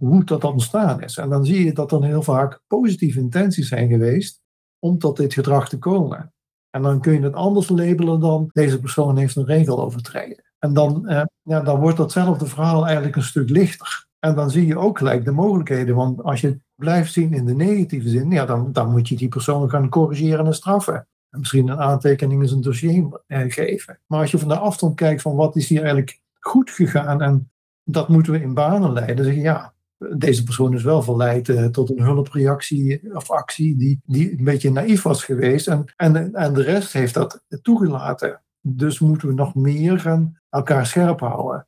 hoe 0.07 0.25
dat 0.25 0.45
ontstaan 0.45 1.03
is. 1.03 1.17
En 1.17 1.29
dan 1.29 1.45
zie 1.45 1.65
je 1.65 1.73
dat 1.73 1.93
er 1.93 2.05
heel 2.05 2.23
vaak 2.23 2.61
positieve 2.67 3.19
intenties 3.19 3.69
zijn 3.69 3.89
geweest 3.89 4.41
om 4.79 4.99
tot 4.99 5.17
dit 5.17 5.35
gedrag 5.35 5.69
te 5.69 5.79
komen. 5.79 6.33
En 6.71 6.83
dan 6.83 7.01
kun 7.01 7.13
je 7.13 7.21
het 7.21 7.35
anders 7.35 7.69
labelen 7.69 8.21
dan 8.21 8.51
deze 8.53 8.81
persoon 8.81 9.17
heeft 9.17 9.37
een 9.37 9.45
regel 9.45 9.83
overtreden. 9.83 10.45
En 10.59 10.75
dan, 10.75 11.09
eh, 11.09 11.23
ja, 11.43 11.61
dan 11.61 11.81
wordt 11.81 11.97
datzelfde 11.97 12.47
verhaal 12.47 12.85
eigenlijk 12.85 13.17
een 13.17 13.23
stuk 13.23 13.49
lichter. 13.51 14.07
En 14.19 14.35
dan 14.35 14.51
zie 14.51 14.67
je 14.67 14.79
ook 14.79 14.99
gelijk 14.99 15.25
de 15.25 15.31
mogelijkheden. 15.31 15.95
Want 15.95 16.23
als 16.23 16.41
je 16.41 16.61
blijft 16.75 17.13
zien 17.13 17.33
in 17.33 17.45
de 17.45 17.55
negatieve 17.55 18.09
zin, 18.09 18.31
ja, 18.31 18.47
dan, 18.47 18.73
dan 18.73 18.91
moet 18.91 19.09
je 19.09 19.17
die 19.17 19.29
persoon 19.29 19.71
gaan 19.71 19.89
corrigeren 19.89 20.47
en 20.47 20.55
straffen. 20.55 21.07
En 21.31 21.39
misschien 21.39 21.69
een 21.69 21.81
aantekening 21.81 22.43
in 22.43 22.49
zijn 22.49 22.61
dossier 22.61 23.07
eh, 23.27 23.51
geven. 23.51 23.99
Maar 24.07 24.21
als 24.21 24.31
je 24.31 24.39
van 24.39 24.49
de 24.49 24.59
afstand 24.59 24.95
kijkt 24.95 25.23
van 25.23 25.37
wat 25.37 25.57
is 25.57 25.69
hier 25.69 25.81
eigenlijk 25.81 26.21
goed 26.41 26.71
gegaan 26.71 27.23
en 27.23 27.51
dat 27.85 28.09
moeten 28.09 28.33
we 28.33 28.41
in 28.41 28.55
banen 28.55 28.93
leiden. 28.93 29.25
Zeggen 29.25 29.43
ja, 29.43 29.72
deze 30.17 30.45
persoon 30.45 30.75
is 30.75 30.83
wel 30.83 31.03
verleid 31.03 31.49
uh, 31.49 31.67
tot 31.67 31.91
een 31.91 32.03
hulpreactie 32.03 33.15
of 33.15 33.31
actie 33.31 33.77
die, 33.77 34.01
die 34.05 34.39
een 34.39 34.45
beetje 34.45 34.73
naïef 34.73 35.03
was 35.03 35.25
geweest. 35.25 35.69
En, 35.69 35.85
en, 35.97 36.35
en 36.35 36.55
de 36.55 36.63
rest 36.63 36.93
heeft 36.93 37.15
dat 37.15 37.43
toegelaten. 37.63 38.43
Dus 38.61 38.99
moeten 38.99 39.29
we 39.29 39.35
nog 39.35 39.55
meer 39.55 40.01
gaan 40.01 40.39
elkaar 40.49 40.87
scherp 40.87 41.21
houden. 41.21 41.67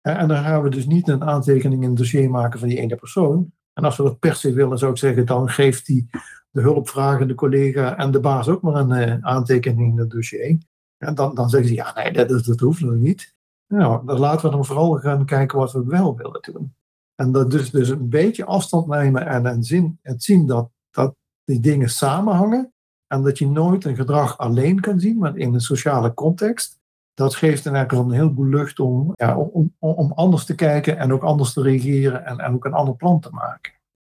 En 0.00 0.28
dan 0.28 0.42
gaan 0.44 0.62
we 0.62 0.70
dus 0.70 0.86
niet 0.86 1.08
een 1.08 1.24
aantekening 1.24 1.82
in 1.82 1.88
het 1.88 1.98
dossier 1.98 2.30
maken 2.30 2.58
van 2.58 2.68
die 2.68 2.78
ene 2.78 2.96
persoon. 2.96 3.52
En 3.72 3.84
als 3.84 3.96
we 3.96 4.02
dat 4.02 4.18
per 4.18 4.34
se 4.34 4.52
willen, 4.52 4.78
zou 4.78 4.90
ik 4.90 4.98
zeggen, 4.98 5.26
dan 5.26 5.48
geeft 5.48 5.86
die 5.86 6.10
de 6.50 6.60
hulpvragende 6.60 7.34
collega 7.34 7.96
en 7.96 8.10
de 8.10 8.20
baas 8.20 8.48
ook 8.48 8.62
maar 8.62 8.74
een 8.74 9.08
uh, 9.08 9.16
aantekening 9.20 9.92
in 9.92 9.98
het 9.98 10.10
dossier. 10.10 10.58
En 10.98 11.14
dan, 11.14 11.34
dan 11.34 11.48
zeggen 11.48 11.68
ze, 11.68 11.74
ja, 11.74 11.92
nee, 11.94 12.12
dat, 12.12 12.44
dat 12.44 12.60
hoeft 12.60 12.80
nog 12.80 12.94
niet. 12.94 13.34
Nou, 13.66 14.06
dan 14.06 14.18
laten 14.18 14.46
we 14.46 14.56
dan 14.56 14.64
vooral 14.64 14.92
gaan 14.92 15.24
kijken 15.24 15.58
wat 15.58 15.72
we 15.72 15.84
wel 15.84 16.16
willen 16.16 16.42
doen. 16.52 16.74
En 17.20 17.32
dat 17.32 17.50
dus, 17.50 17.70
dus 17.70 17.88
een 17.88 18.08
beetje 18.08 18.44
afstand 18.44 18.86
nemen 18.86 19.26
en, 19.26 19.46
en 19.46 19.64
zin, 19.64 19.98
het 20.02 20.22
zien 20.22 20.46
dat, 20.46 20.70
dat 20.90 21.14
die 21.44 21.60
dingen 21.60 21.90
samenhangen. 21.90 22.72
En 23.06 23.22
dat 23.22 23.38
je 23.38 23.48
nooit 23.48 23.84
een 23.84 23.96
gedrag 23.96 24.38
alleen 24.38 24.80
kan 24.80 25.00
zien, 25.00 25.18
maar 25.18 25.36
in 25.36 25.54
een 25.54 25.60
sociale 25.60 26.14
context. 26.14 26.78
Dat 27.14 27.34
geeft 27.34 27.66
in 27.66 27.74
elk 27.74 27.88
geval 27.88 28.04
een 28.04 28.10
heleboel 28.10 28.46
lucht 28.46 28.80
om, 28.80 29.12
ja, 29.14 29.38
om, 29.38 29.74
om 29.78 30.12
anders 30.12 30.44
te 30.44 30.54
kijken 30.54 30.98
en 30.98 31.12
ook 31.12 31.22
anders 31.22 31.52
te 31.52 31.62
reageren 31.62 32.24
en, 32.24 32.38
en 32.38 32.54
ook 32.54 32.64
een 32.64 32.72
ander 32.72 32.96
plan 32.96 33.20
te 33.20 33.30
maken. 33.30 33.72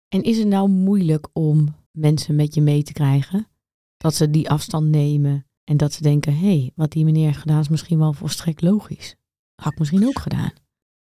En 0.09 0.23
is 0.23 0.39
het 0.39 0.49
nou 0.49 0.69
moeilijk 0.69 1.29
om 1.33 1.75
mensen 1.91 2.35
met 2.35 2.55
je 2.55 2.63
mee 2.63 2.83
te 2.83 2.93
krijgen? 2.93 3.47
Dat 3.97 4.15
ze 4.15 4.31
die 4.31 4.51
afstand 4.51 4.87
nemen 4.87 5.47
en 5.65 5.77
dat 5.77 5.93
ze 5.93 6.03
denken, 6.03 6.33
hé, 6.33 6.59
hey, 6.59 6.73
wat 6.75 6.91
die 6.91 7.05
meneer 7.05 7.27
heeft 7.27 7.39
gedaan 7.39 7.61
is 7.61 7.69
misschien 7.69 7.99
wel 7.99 8.13
volstrekt 8.13 8.63
logisch. 8.63 9.17
Had 9.55 9.73
ik 9.73 9.79
misschien 9.79 10.07
ook 10.07 10.19
gedaan. 10.19 10.53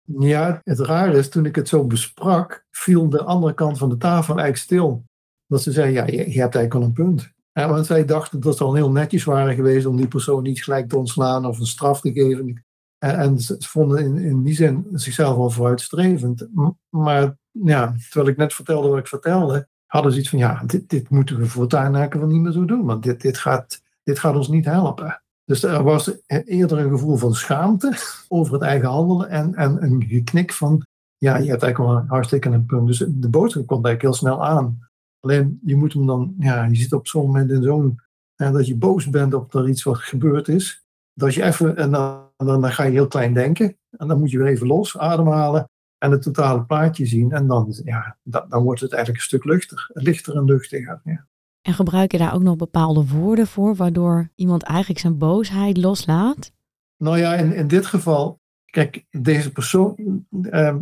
Ja, 0.05 0.61
het 0.63 0.79
raar 0.79 1.13
is, 1.13 1.29
toen 1.29 1.45
ik 1.45 1.55
het 1.55 1.67
zo 1.67 1.87
besprak, 1.87 2.65
viel 2.71 3.09
de 3.09 3.23
andere 3.23 3.53
kant 3.53 3.77
van 3.77 3.89
de 3.89 3.97
tafel 3.97 4.35
eigenlijk 4.37 4.57
stil. 4.57 5.03
Dat 5.47 5.61
ze 5.61 5.71
zei, 5.71 5.93
ja, 5.93 6.05
je, 6.05 6.17
hebt 6.17 6.55
eigenlijk 6.55 6.73
al 6.73 6.81
een 6.81 6.93
punt. 6.93 7.31
Want 7.53 7.85
zij 7.85 8.05
dachten 8.05 8.39
dat 8.39 8.57
ze 8.57 8.63
al 8.63 8.73
heel 8.73 8.91
netjes 8.91 9.23
waren 9.23 9.55
geweest 9.55 9.85
om 9.85 9.95
die 9.95 10.07
persoon 10.07 10.43
niet 10.43 10.63
gelijk 10.63 10.89
te 10.89 10.97
ontslaan 10.97 11.45
of 11.45 11.59
een 11.59 11.65
straf 11.65 12.01
te 12.01 12.11
geven. 12.11 12.63
En, 12.97 13.17
en 13.17 13.39
ze 13.39 13.55
vonden 13.59 14.03
in, 14.03 14.17
in 14.17 14.43
die 14.43 14.55
zin 14.55 14.87
zichzelf 14.93 15.37
al 15.37 15.49
vooruitstrevend. 15.49 16.47
Maar 16.89 17.37
ja, 17.51 17.95
terwijl 18.09 18.31
ik 18.31 18.37
net 18.37 18.53
vertelde 18.53 18.87
wat 18.87 18.97
ik 18.99 19.07
vertelde, 19.07 19.67
hadden 19.85 20.11
ze 20.11 20.19
iets 20.19 20.29
van, 20.29 20.39
ja, 20.39 20.63
dit, 20.65 20.89
dit 20.89 21.09
moeten 21.09 21.37
we 21.37 21.45
voortaan 21.45 21.95
eigenlijk 21.95 22.13
wel 22.13 22.27
niet 22.27 22.41
meer 22.41 22.51
zo 22.51 22.65
doen. 22.65 22.85
Want 22.85 23.03
dit, 23.03 23.21
dit, 23.21 23.37
gaat, 23.37 23.81
dit 24.03 24.19
gaat 24.19 24.35
ons 24.35 24.47
niet 24.47 24.65
helpen. 24.65 25.22
Dus 25.45 25.63
er 25.63 25.83
was 25.83 26.11
eerder 26.27 26.79
een 26.79 26.89
gevoel 26.89 27.15
van 27.15 27.33
schaamte 27.33 27.93
over 28.27 28.53
het 28.53 28.61
eigen 28.61 28.89
handelen 28.89 29.29
en, 29.29 29.55
en 29.55 29.83
een 29.83 30.03
geknik 30.07 30.53
van, 30.53 30.85
ja, 31.17 31.37
je 31.37 31.49
hebt 31.49 31.63
eigenlijk 31.63 31.77
wel 31.77 32.01
een 32.01 32.07
hartstikke 32.07 32.49
een 32.49 32.65
punt. 32.65 32.87
Dus 32.87 32.97
de 32.97 33.29
boodschap 33.29 33.67
komt 33.67 33.85
eigenlijk 33.85 34.01
heel 34.01 34.27
snel 34.29 34.45
aan. 34.45 34.79
Alleen 35.19 35.59
je 35.63 35.75
moet 35.75 35.93
hem 35.93 36.05
dan, 36.05 36.35
ja, 36.39 36.63
je 36.63 36.75
zit 36.75 36.93
op 36.93 37.07
zo'n 37.07 37.25
moment 37.25 37.51
in 37.51 37.63
zo'n, 37.63 37.99
ja, 38.35 38.51
dat 38.51 38.67
je 38.67 38.75
boos 38.75 39.09
bent 39.09 39.33
op 39.33 39.53
er 39.53 39.69
iets 39.69 39.83
wat 39.83 39.97
gebeurd 39.97 40.47
is. 40.47 40.85
Dat 41.13 41.33
je 41.33 41.43
even, 41.43 41.77
en 41.77 41.91
dan, 41.91 42.29
dan, 42.37 42.71
ga 42.71 42.83
je 42.83 42.91
heel 42.91 43.07
klein 43.07 43.33
denken. 43.33 43.77
En 43.89 44.07
dan 44.07 44.19
moet 44.19 44.31
je 44.31 44.37
weer 44.37 44.47
even 44.47 44.67
los 44.67 44.97
ademhalen 44.97 45.69
en 45.97 46.11
het 46.11 46.21
totale 46.21 46.63
plaatje 46.63 47.05
zien. 47.05 47.31
En 47.31 47.47
dan, 47.47 47.81
ja, 47.83 48.17
dan 48.23 48.63
wordt 48.63 48.81
het 48.81 48.91
eigenlijk 48.91 49.21
een 49.21 49.27
stuk 49.27 49.43
luchter, 49.43 49.89
lichter 49.93 50.35
en 50.35 50.45
luchtiger. 50.45 51.01
Ja. 51.03 51.27
En 51.63 51.73
gebruik 51.73 52.11
je 52.11 52.17
daar 52.17 52.33
ook 52.33 52.41
nog 52.41 52.55
bepaalde 52.55 53.07
woorden 53.07 53.47
voor, 53.47 53.75
waardoor 53.75 54.29
iemand 54.35 54.63
eigenlijk 54.63 54.99
zijn 54.99 55.17
boosheid 55.17 55.77
loslaat? 55.77 56.51
Nou 56.97 57.17
ja, 57.17 57.33
in, 57.33 57.53
in 57.53 57.67
dit 57.67 57.85
geval, 57.85 58.39
kijk, 58.65 59.05
deze 59.09 59.51
persoon, 59.51 60.25
eh, 60.41 60.75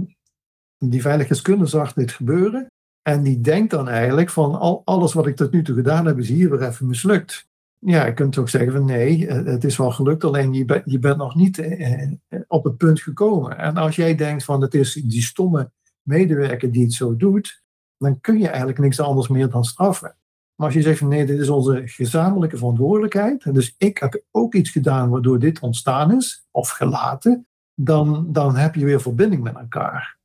die 0.77 1.01
veiligheidskunde 1.01 1.65
zag 1.65 1.93
dit 1.93 2.11
gebeuren. 2.11 2.67
En 3.01 3.23
die 3.23 3.41
denkt 3.41 3.71
dan 3.71 3.89
eigenlijk 3.89 4.29
van 4.29 4.59
al, 4.59 4.81
alles 4.85 5.13
wat 5.13 5.27
ik 5.27 5.35
tot 5.35 5.51
nu 5.51 5.63
toe 5.63 5.75
gedaan 5.75 6.05
heb, 6.05 6.19
is 6.19 6.29
hier 6.29 6.49
weer 6.49 6.67
even 6.67 6.87
mislukt. 6.87 7.49
Ja, 7.85 8.05
je 8.05 8.13
kunt 8.13 8.37
ook 8.37 8.49
zeggen 8.49 8.71
van 8.71 8.85
nee, 8.85 9.27
eh, 9.27 9.45
het 9.45 9.63
is 9.63 9.77
wel 9.77 9.91
gelukt, 9.91 10.23
alleen 10.23 10.53
je, 10.53 10.65
ben, 10.65 10.81
je 10.85 10.99
bent 10.99 11.17
nog 11.17 11.35
niet 11.35 11.59
eh, 11.59 12.01
eh, 12.01 12.11
op 12.47 12.63
het 12.63 12.77
punt 12.77 13.01
gekomen. 13.01 13.57
En 13.57 13.77
als 13.77 13.95
jij 13.95 14.15
denkt 14.15 14.43
van 14.43 14.61
het 14.61 14.73
is 14.73 14.93
die 14.93 15.21
stomme 15.21 15.71
medewerker 16.01 16.71
die 16.71 16.83
het 16.83 16.93
zo 16.93 17.15
doet, 17.15 17.63
dan 17.97 18.21
kun 18.21 18.39
je 18.39 18.47
eigenlijk 18.47 18.79
niks 18.79 18.99
anders 18.99 19.27
meer 19.27 19.49
dan 19.49 19.63
straffen. 19.63 20.15
Maar 20.55 20.67
als 20.67 20.75
je 20.75 20.81
zegt 20.81 20.99
van 20.99 21.07
nee, 21.07 21.25
dit 21.25 21.39
is 21.39 21.49
onze 21.49 21.81
gezamenlijke 21.85 22.57
verantwoordelijkheid, 22.57 23.53
dus 23.53 23.75
ik 23.77 23.97
heb 23.97 24.23
ook 24.31 24.53
iets 24.53 24.69
gedaan 24.69 25.09
waardoor 25.09 25.39
dit 25.39 25.59
ontstaan 25.59 26.15
is, 26.15 26.47
of 26.51 26.69
gelaten, 26.69 27.47
dan, 27.75 28.27
dan 28.31 28.55
heb 28.55 28.75
je 28.75 28.85
weer 28.85 29.01
verbinding 29.01 29.43
met 29.43 29.55
elkaar. 29.55 30.19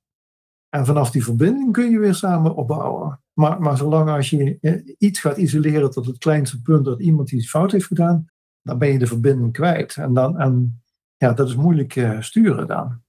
En 0.69 0.87
vanaf 0.87 1.11
die 1.11 1.25
verbinding 1.25 1.73
kun 1.73 1.91
je 1.91 1.99
weer 1.99 2.15
samen 2.15 2.55
opbouwen. 2.55 3.21
Maar, 3.33 3.61
maar 3.61 3.77
zolang 3.77 4.09
als 4.09 4.31
je 4.31 4.59
eh, 4.61 4.95
iets 4.99 5.21
gaat 5.21 5.37
isoleren 5.37 5.91
tot 5.91 6.07
het 6.07 6.19
kleinste 6.19 6.63
punt 6.63 6.85
dat 6.85 7.01
iemand 7.01 7.33
iets 7.33 7.49
fout 7.49 7.73
heeft 7.73 7.87
gedaan, 7.87 8.27
dan 8.63 8.79
ben 8.79 8.93
je 8.93 8.99
de 8.99 9.07
verbinding 9.07 9.53
kwijt. 9.53 9.97
En, 9.97 10.15
dan, 10.15 10.39
en 10.39 10.83
ja, 11.17 11.33
dat 11.33 11.49
is 11.49 11.57
moeilijk 11.57 11.97
uh, 11.97 12.21
sturen 12.21 12.67
dan. 12.67 13.01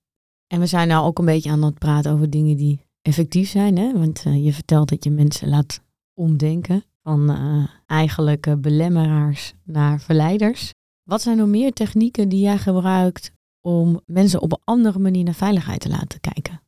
En 0.48 0.60
we 0.60 0.66
zijn 0.66 0.88
nou 0.88 1.06
ook 1.06 1.20
een 1.20 1.26
beetje 1.26 1.50
aan 1.50 1.64
het 1.64 1.80
praten 1.80 2.12
over 2.12 2.30
dingen 2.30 2.58
die 2.58 2.86
effectief 3.02 3.50
zijn. 3.50 3.78
Hè? 3.78 3.94
Want 3.94 4.24
uh, 4.28 4.46
je 4.46 4.54
vertelt 4.54 4.90
dat 4.90 5.04
je 5.04 5.12
mensen 5.12 5.50
laat 5.50 5.84
omdenken 6.14 6.84
van 7.08 7.32
uh, 7.32 7.64
eigenlijk 7.86 8.62
belemmeraars 8.62 9.54
naar 9.64 10.00
verleiders. 10.00 10.74
Wat 11.04 11.22
zijn 11.22 11.38
nog 11.38 11.48
meer 11.48 11.74
technieken 11.74 12.30
die 12.30 12.42
jij 12.42 12.58
gebruikt 12.58 13.32
om 13.62 14.02
mensen 14.06 14.42
op 14.42 14.52
een 14.52 14.62
andere 14.64 15.00
manier 15.00 15.24
naar 15.24 15.34
veiligheid 15.34 15.80
te 15.80 15.90
laten 15.90 16.20
kijken? 16.20 16.62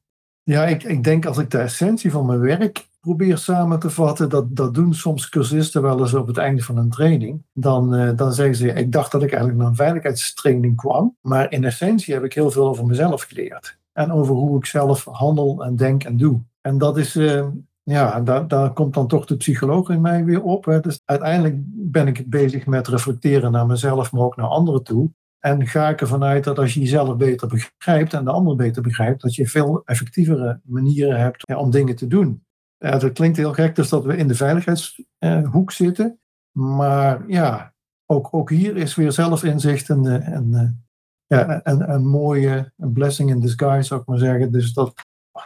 Ja, 0.43 0.65
ik, 0.65 0.84
ik 0.84 1.04
denk 1.04 1.25
als 1.25 1.38
ik 1.38 1.49
de 1.49 1.58
essentie 1.58 2.12
van 2.12 2.25
mijn 2.25 2.39
werk 2.39 2.88
probeer 2.99 3.38
samen 3.38 3.80
te 3.80 3.89
vatten, 3.89 4.30
dat, 4.30 4.56
dat 4.56 4.73
doen 4.73 4.93
soms 4.93 5.30
cursisten 5.30 5.82
wel 5.82 5.99
eens 5.99 6.13
op 6.13 6.28
het 6.28 6.38
einde 6.38 6.62
van 6.62 6.78
een 6.78 6.89
training. 6.89 7.43
Dan, 7.54 7.95
uh, 7.95 8.12
dan 8.15 8.34
zeggen 8.34 8.56
ze, 8.56 8.73
ik 8.73 8.91
dacht 8.91 9.12
dat 9.12 9.23
ik 9.23 9.30
eigenlijk 9.30 9.62
naar 9.62 9.69
een 9.69 9.75
veiligheidstraining 9.75 10.75
kwam, 10.75 11.17
maar 11.21 11.52
in 11.52 11.63
essentie 11.63 12.13
heb 12.13 12.23
ik 12.23 12.34
heel 12.34 12.52
veel 12.52 12.67
over 12.67 12.86
mezelf 12.86 13.21
geleerd. 13.21 13.78
En 13.93 14.12
over 14.12 14.36
hoe 14.36 14.58
ik 14.58 14.65
zelf 14.65 15.06
handel 15.06 15.63
en 15.63 15.75
denk 15.75 16.04
en 16.04 16.17
doe. 16.17 16.39
En 16.62 16.78
dat 16.78 16.97
is, 16.97 17.15
uh, 17.15 17.45
ja, 17.89 18.21
daar, 18.21 18.73
komt 18.73 18.93
dan 18.93 19.08
toch 19.08 19.25
de 19.25 19.38
psycholoog 19.38 19.89
in 19.89 20.02
mij 20.02 20.25
weer 20.25 20.41
op. 20.41 20.65
Hè. 20.65 20.80
Dus 20.80 21.02
uiteindelijk 21.06 21.56
ben 21.91 22.08
ik 22.08 22.30
bezig 22.30 22.65
met 22.65 22.88
reflecteren 22.88 23.52
naar 23.52 23.65
mezelf, 23.65 24.12
maar 24.12 24.21
ook 24.21 24.36
naar 24.36 24.47
anderen 24.47 24.84
toe. 24.84 25.12
En 25.39 25.67
ga 25.67 25.89
ik 25.89 26.02
ervan 26.02 26.23
uit 26.23 26.43
dat 26.43 26.60
als 26.60 26.73
je 26.73 26.80
jezelf 26.80 27.17
beter 27.17 27.47
begrijpt 27.47 28.13
en 28.13 28.23
de 28.23 28.32
ander 28.32 28.56
beter 28.56 28.82
begrijpt, 28.82 29.21
dat 29.21 29.36
je 29.36 29.47
veel 29.47 29.82
effectievere 29.86 30.60
manieren 30.63 31.19
hebt 31.19 31.56
om 31.56 31.71
dingen 31.71 31.95
te 31.95 32.08
doen. 32.08 32.43
Ja, 32.78 32.97
dat 32.97 33.13
klinkt 33.13 33.38
heel 33.38 33.54
gek, 33.54 33.75
dus 33.75 33.89
dat 33.89 34.06
we 34.06 34.17
in 34.17 34.28
de 34.28 34.36
veiligheidshoek 34.36 35.71
zitten. 35.71 36.19
Maar 36.52 37.23
ja, 37.28 37.73
ook, 38.06 38.28
ook 38.32 38.49
hier 38.49 38.78
is 38.78 38.95
weer 38.95 39.12
zelfinzicht 39.12 39.89
een, 39.89 40.34
een, 40.36 40.84
ja, 41.25 41.60
een, 41.63 41.93
een 41.93 42.08
mooie 42.08 42.73
blessing 42.75 43.30
in 43.30 43.39
disguise, 43.39 43.88
zou 43.88 44.02
ik 44.02 44.08
maar 44.08 44.17
zeggen. 44.17 44.52
Dus 44.52 44.73
dat, 44.73 44.93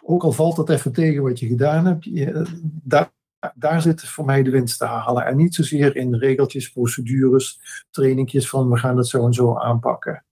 ook 0.01 0.23
al 0.23 0.31
valt 0.31 0.57
het 0.57 0.69
even 0.69 0.91
tegen 0.91 1.23
wat 1.23 1.39
je 1.39 1.47
gedaan 1.47 1.85
hebt, 1.85 2.03
je, 2.03 2.45
daar, 2.83 3.11
daar 3.55 3.81
zit 3.81 4.03
voor 4.03 4.25
mij 4.25 4.43
de 4.43 4.49
winst 4.49 4.77
te 4.77 4.85
halen. 4.85 5.25
En 5.25 5.37
niet 5.37 5.55
zozeer 5.55 5.95
in 5.95 6.15
regeltjes, 6.15 6.71
procedures, 6.71 7.59
trainingjes 7.91 8.49
van 8.49 8.69
we 8.69 8.77
gaan 8.77 8.97
het 8.97 9.07
zo 9.07 9.25
en 9.25 9.33
zo 9.33 9.57
aanpakken. 9.57 10.23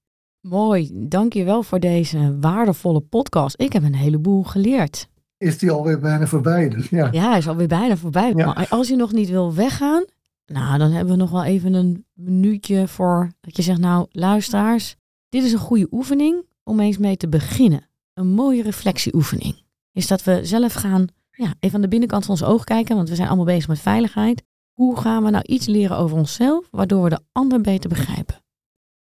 Mooi, 0.42 0.92
dankjewel 0.94 1.64
voor 1.64 1.80
deze 1.80 2.38
waardevolle 2.40 3.02
podcast. 3.02 3.62
Ik 3.62 3.74
heb 3.74 3.84
een 3.84 3.96
heleboel 3.96 4.44
geleerd. 4.44 5.10
Is 5.38 5.58
die 5.58 5.72
alweer 5.72 6.00
bijna 6.00 6.28
voorbij? 6.28 6.70
Dus 6.70 6.90
ja. 6.90 7.08
ja, 7.12 7.30
hij 7.30 7.38
is 7.38 7.48
alweer 7.48 7.68
bijna 7.68 7.98
voorbij. 7.98 8.34
Maar 8.34 8.68
als 8.70 8.88
je 8.88 8.96
nog 8.96 9.12
niet 9.12 9.30
wil 9.30 9.54
weggaan, 9.54 10.06
nou, 10.46 10.78
dan 10.78 10.92
hebben 10.92 11.14
we 11.14 11.20
nog 11.20 11.32
wel 11.32 11.44
even 11.44 11.74
een 11.74 12.06
minuutje 12.14 12.88
voor 12.88 13.32
dat 13.42 13.56
je 13.56 13.62
zegt, 13.62 13.80
nou, 13.80 14.06
luisteraars, 14.12 14.96
dit 15.30 15.44
is 15.44 15.54
een 15.54 15.60
goede 15.60 15.88
oefening 15.92 16.46
om 16.64 16.80
eens 16.80 16.98
mee 16.98 17.18
te 17.18 17.30
beginnen. 17.30 17.90
Een 18.22 18.28
mooie 18.28 18.64
reflectieoefening. 18.64 19.64
Is 19.92 20.08
dat 20.08 20.24
we 20.24 20.46
zelf 20.46 20.74
gaan 20.74 21.08
ja, 21.32 21.54
even 21.60 21.76
aan 21.76 21.82
de 21.82 21.88
binnenkant 21.88 22.26
van 22.26 22.34
ons 22.34 22.44
oog 22.44 22.64
kijken, 22.64 22.96
want 22.96 23.10
we 23.10 23.16
zijn 23.16 23.28
allemaal 23.28 23.46
bezig 23.46 23.68
met 23.68 23.80
veiligheid. 23.80 24.44
Hoe 24.72 25.00
gaan 25.00 25.24
we 25.24 25.30
nou 25.30 25.44
iets 25.48 25.66
leren 25.66 25.98
over 25.98 26.18
onszelf, 26.18 26.68
waardoor 26.72 27.04
we 27.04 27.10
de 27.10 27.20
ander 27.32 27.62
beter 27.62 27.90
begrijpen? 27.90 28.36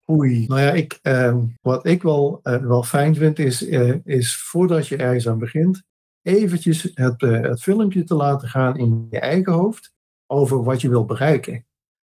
Oei, 0.10 0.46
nou 0.48 0.62
ja, 0.62 0.72
ik, 0.72 1.00
uh, 1.04 1.36
wat 1.62 1.86
ik 1.86 2.02
wel, 2.04 2.40
uh, 2.44 2.58
wel 2.58 2.84
fijn 2.84 3.16
vind, 3.16 3.40
is, 3.40 3.68
uh, 3.68 3.96
is 4.04 4.38
voordat 4.38 4.88
je 4.88 4.98
ergens 4.98 5.28
aan 5.28 5.40
begint, 5.40 5.84
eventjes 6.22 6.92
het, 6.94 7.22
uh, 7.22 7.42
het 7.42 7.62
filmpje 7.62 8.04
te 8.04 8.16
laten 8.16 8.48
gaan 8.48 8.78
in 8.78 9.08
je 9.10 9.20
eigen 9.20 9.54
hoofd 9.54 9.94
over 10.28 10.64
wat 10.64 10.82
je 10.82 10.90
wil 10.90 11.06
bereiken. 11.06 11.66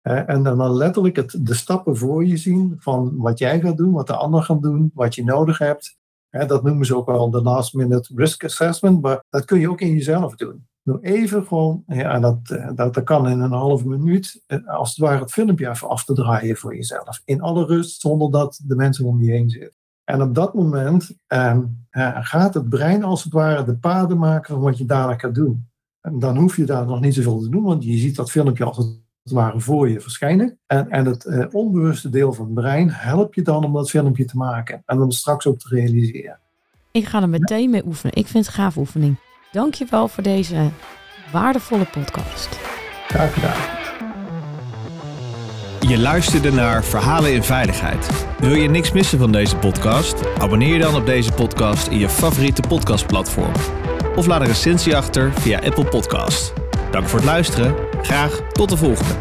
en 0.01 0.43
dan 0.43 0.73
letterlijk 0.73 1.15
het, 1.15 1.39
de 1.39 1.53
stappen 1.53 1.97
voor 1.97 2.25
je 2.25 2.37
zien 2.37 2.75
van 2.77 3.17
wat 3.17 3.39
jij 3.39 3.59
gaat 3.61 3.77
doen, 3.77 3.91
wat 3.91 4.07
de 4.07 4.15
ander 4.15 4.43
gaat 4.43 4.61
doen, 4.61 4.91
wat 4.93 5.15
je 5.15 5.23
nodig 5.23 5.57
hebt 5.57 5.99
dat 6.31 6.63
noemen 6.63 6.85
ze 6.85 6.95
ook 6.95 7.05
wel 7.05 7.29
de 7.29 7.41
last 7.41 7.73
minute 7.73 8.13
risk 8.15 8.43
assessment, 8.43 9.01
maar 9.01 9.23
dat 9.29 9.45
kun 9.45 9.59
je 9.59 9.69
ook 9.69 9.81
in 9.81 9.93
jezelf 9.93 10.35
doen. 10.35 10.65
Doe 10.83 11.01
even 11.01 11.45
gewoon, 11.45 11.83
ja, 11.87 12.19
dat, 12.19 12.39
eh, 12.43 12.69
dat, 12.75 12.93
dat 12.93 13.03
kan 13.03 13.29
in 13.29 13.39
een 13.39 13.51
halve 13.51 13.87
minuut, 13.87 14.43
eh, 14.47 14.67
als 14.67 14.89
het 14.89 14.97
ware 14.97 15.19
het 15.19 15.31
filmpje 15.31 15.69
even 15.69 15.89
af 15.89 16.05
te 16.05 16.13
draaien 16.13 16.57
voor 16.57 16.75
jezelf. 16.75 17.21
In 17.25 17.41
alle 17.41 17.65
rust, 17.65 18.01
zonder 18.01 18.31
dat 18.31 18.61
de 18.63 18.75
mensen 18.75 19.05
om 19.05 19.21
je 19.23 19.31
heen 19.31 19.49
zitten. 19.49 19.75
En 20.03 20.21
op 20.21 20.35
dat 20.35 20.53
moment 20.53 21.11
ehm, 21.27 21.61
eh, 21.89 22.17
gaat 22.21 22.53
het 22.53 22.69
brein 22.69 23.03
als 23.03 23.23
het 23.23 23.33
ware 23.33 23.63
de 23.63 23.77
paden 23.77 24.17
maken 24.17 24.53
van 24.53 24.63
wat 24.63 24.77
je 24.77 24.85
daarna 24.85 25.17
gaat 25.17 25.35
doen. 25.35 25.69
En 26.01 26.19
dan 26.19 26.37
hoef 26.37 26.55
je 26.55 26.65
daar 26.65 26.85
nog 26.85 26.99
niet 26.99 27.13
zoveel 27.13 27.39
te 27.39 27.49
doen, 27.49 27.63
want 27.63 27.83
je 27.83 27.97
ziet 27.97 28.15
dat 28.15 28.31
filmpje 28.31 28.63
als 28.63 28.77
het 28.77 29.01
ware 29.23 29.59
voor 29.59 29.89
je 29.89 29.99
verschijnen. 29.99 30.59
En, 30.67 30.89
en 30.89 31.05
het 31.05 31.25
eh, 31.25 31.45
onbewuste 31.51 32.09
deel 32.09 32.33
van 32.33 32.45
het 32.45 32.53
brein 32.53 32.89
helpt 32.89 33.35
je 33.35 33.41
dan 33.41 33.63
om 33.63 33.73
dat 33.73 33.89
filmpje 33.89 34.25
te 34.25 34.37
maken 34.37 34.83
en 34.85 34.97
dan 34.97 35.11
straks 35.11 35.45
ook 35.45 35.59
te 35.59 35.75
realiseren. 35.75 36.39
Ik 36.91 37.05
ga 37.05 37.21
er 37.21 37.29
meteen 37.29 37.69
mee 37.69 37.85
oefenen. 37.85 38.15
Ik 38.15 38.27
vind 38.27 38.45
het 38.45 38.55
een 38.55 38.61
gaaf 38.61 38.77
oefening. 38.77 39.15
Dankjewel 39.51 40.07
voor 40.07 40.23
deze 40.23 40.69
waardevolle 41.31 41.85
podcast. 41.85 42.47
Graag 43.07 43.33
gedaan. 43.33 43.79
Je 45.91 45.99
luisterde 45.99 46.51
naar 46.51 46.83
Verhalen 46.83 47.33
in 47.33 47.43
Veiligheid. 47.43 48.25
Wil 48.39 48.53
je 48.53 48.69
niks 48.69 48.91
missen 48.91 49.19
van 49.19 49.31
deze 49.31 49.57
podcast? 49.57 50.37
Abonneer 50.37 50.73
je 50.73 50.79
dan 50.79 50.95
op 50.95 51.05
deze 51.05 51.31
podcast 51.31 51.87
in 51.87 51.97
je 51.97 52.09
favoriete 52.09 52.61
podcastplatform. 52.67 53.53
Of 54.15 54.25
laat 54.25 54.41
een 54.41 54.47
recensie 54.47 54.95
achter 54.95 55.33
via 55.33 55.59
Apple 55.59 55.85
Podcast. 55.85 56.60
Dank 56.91 57.07
voor 57.07 57.19
het 57.19 57.27
luisteren. 57.27 57.75
Graag 58.01 58.41
tot 58.51 58.69
de 58.69 58.77
volgende. 58.77 59.13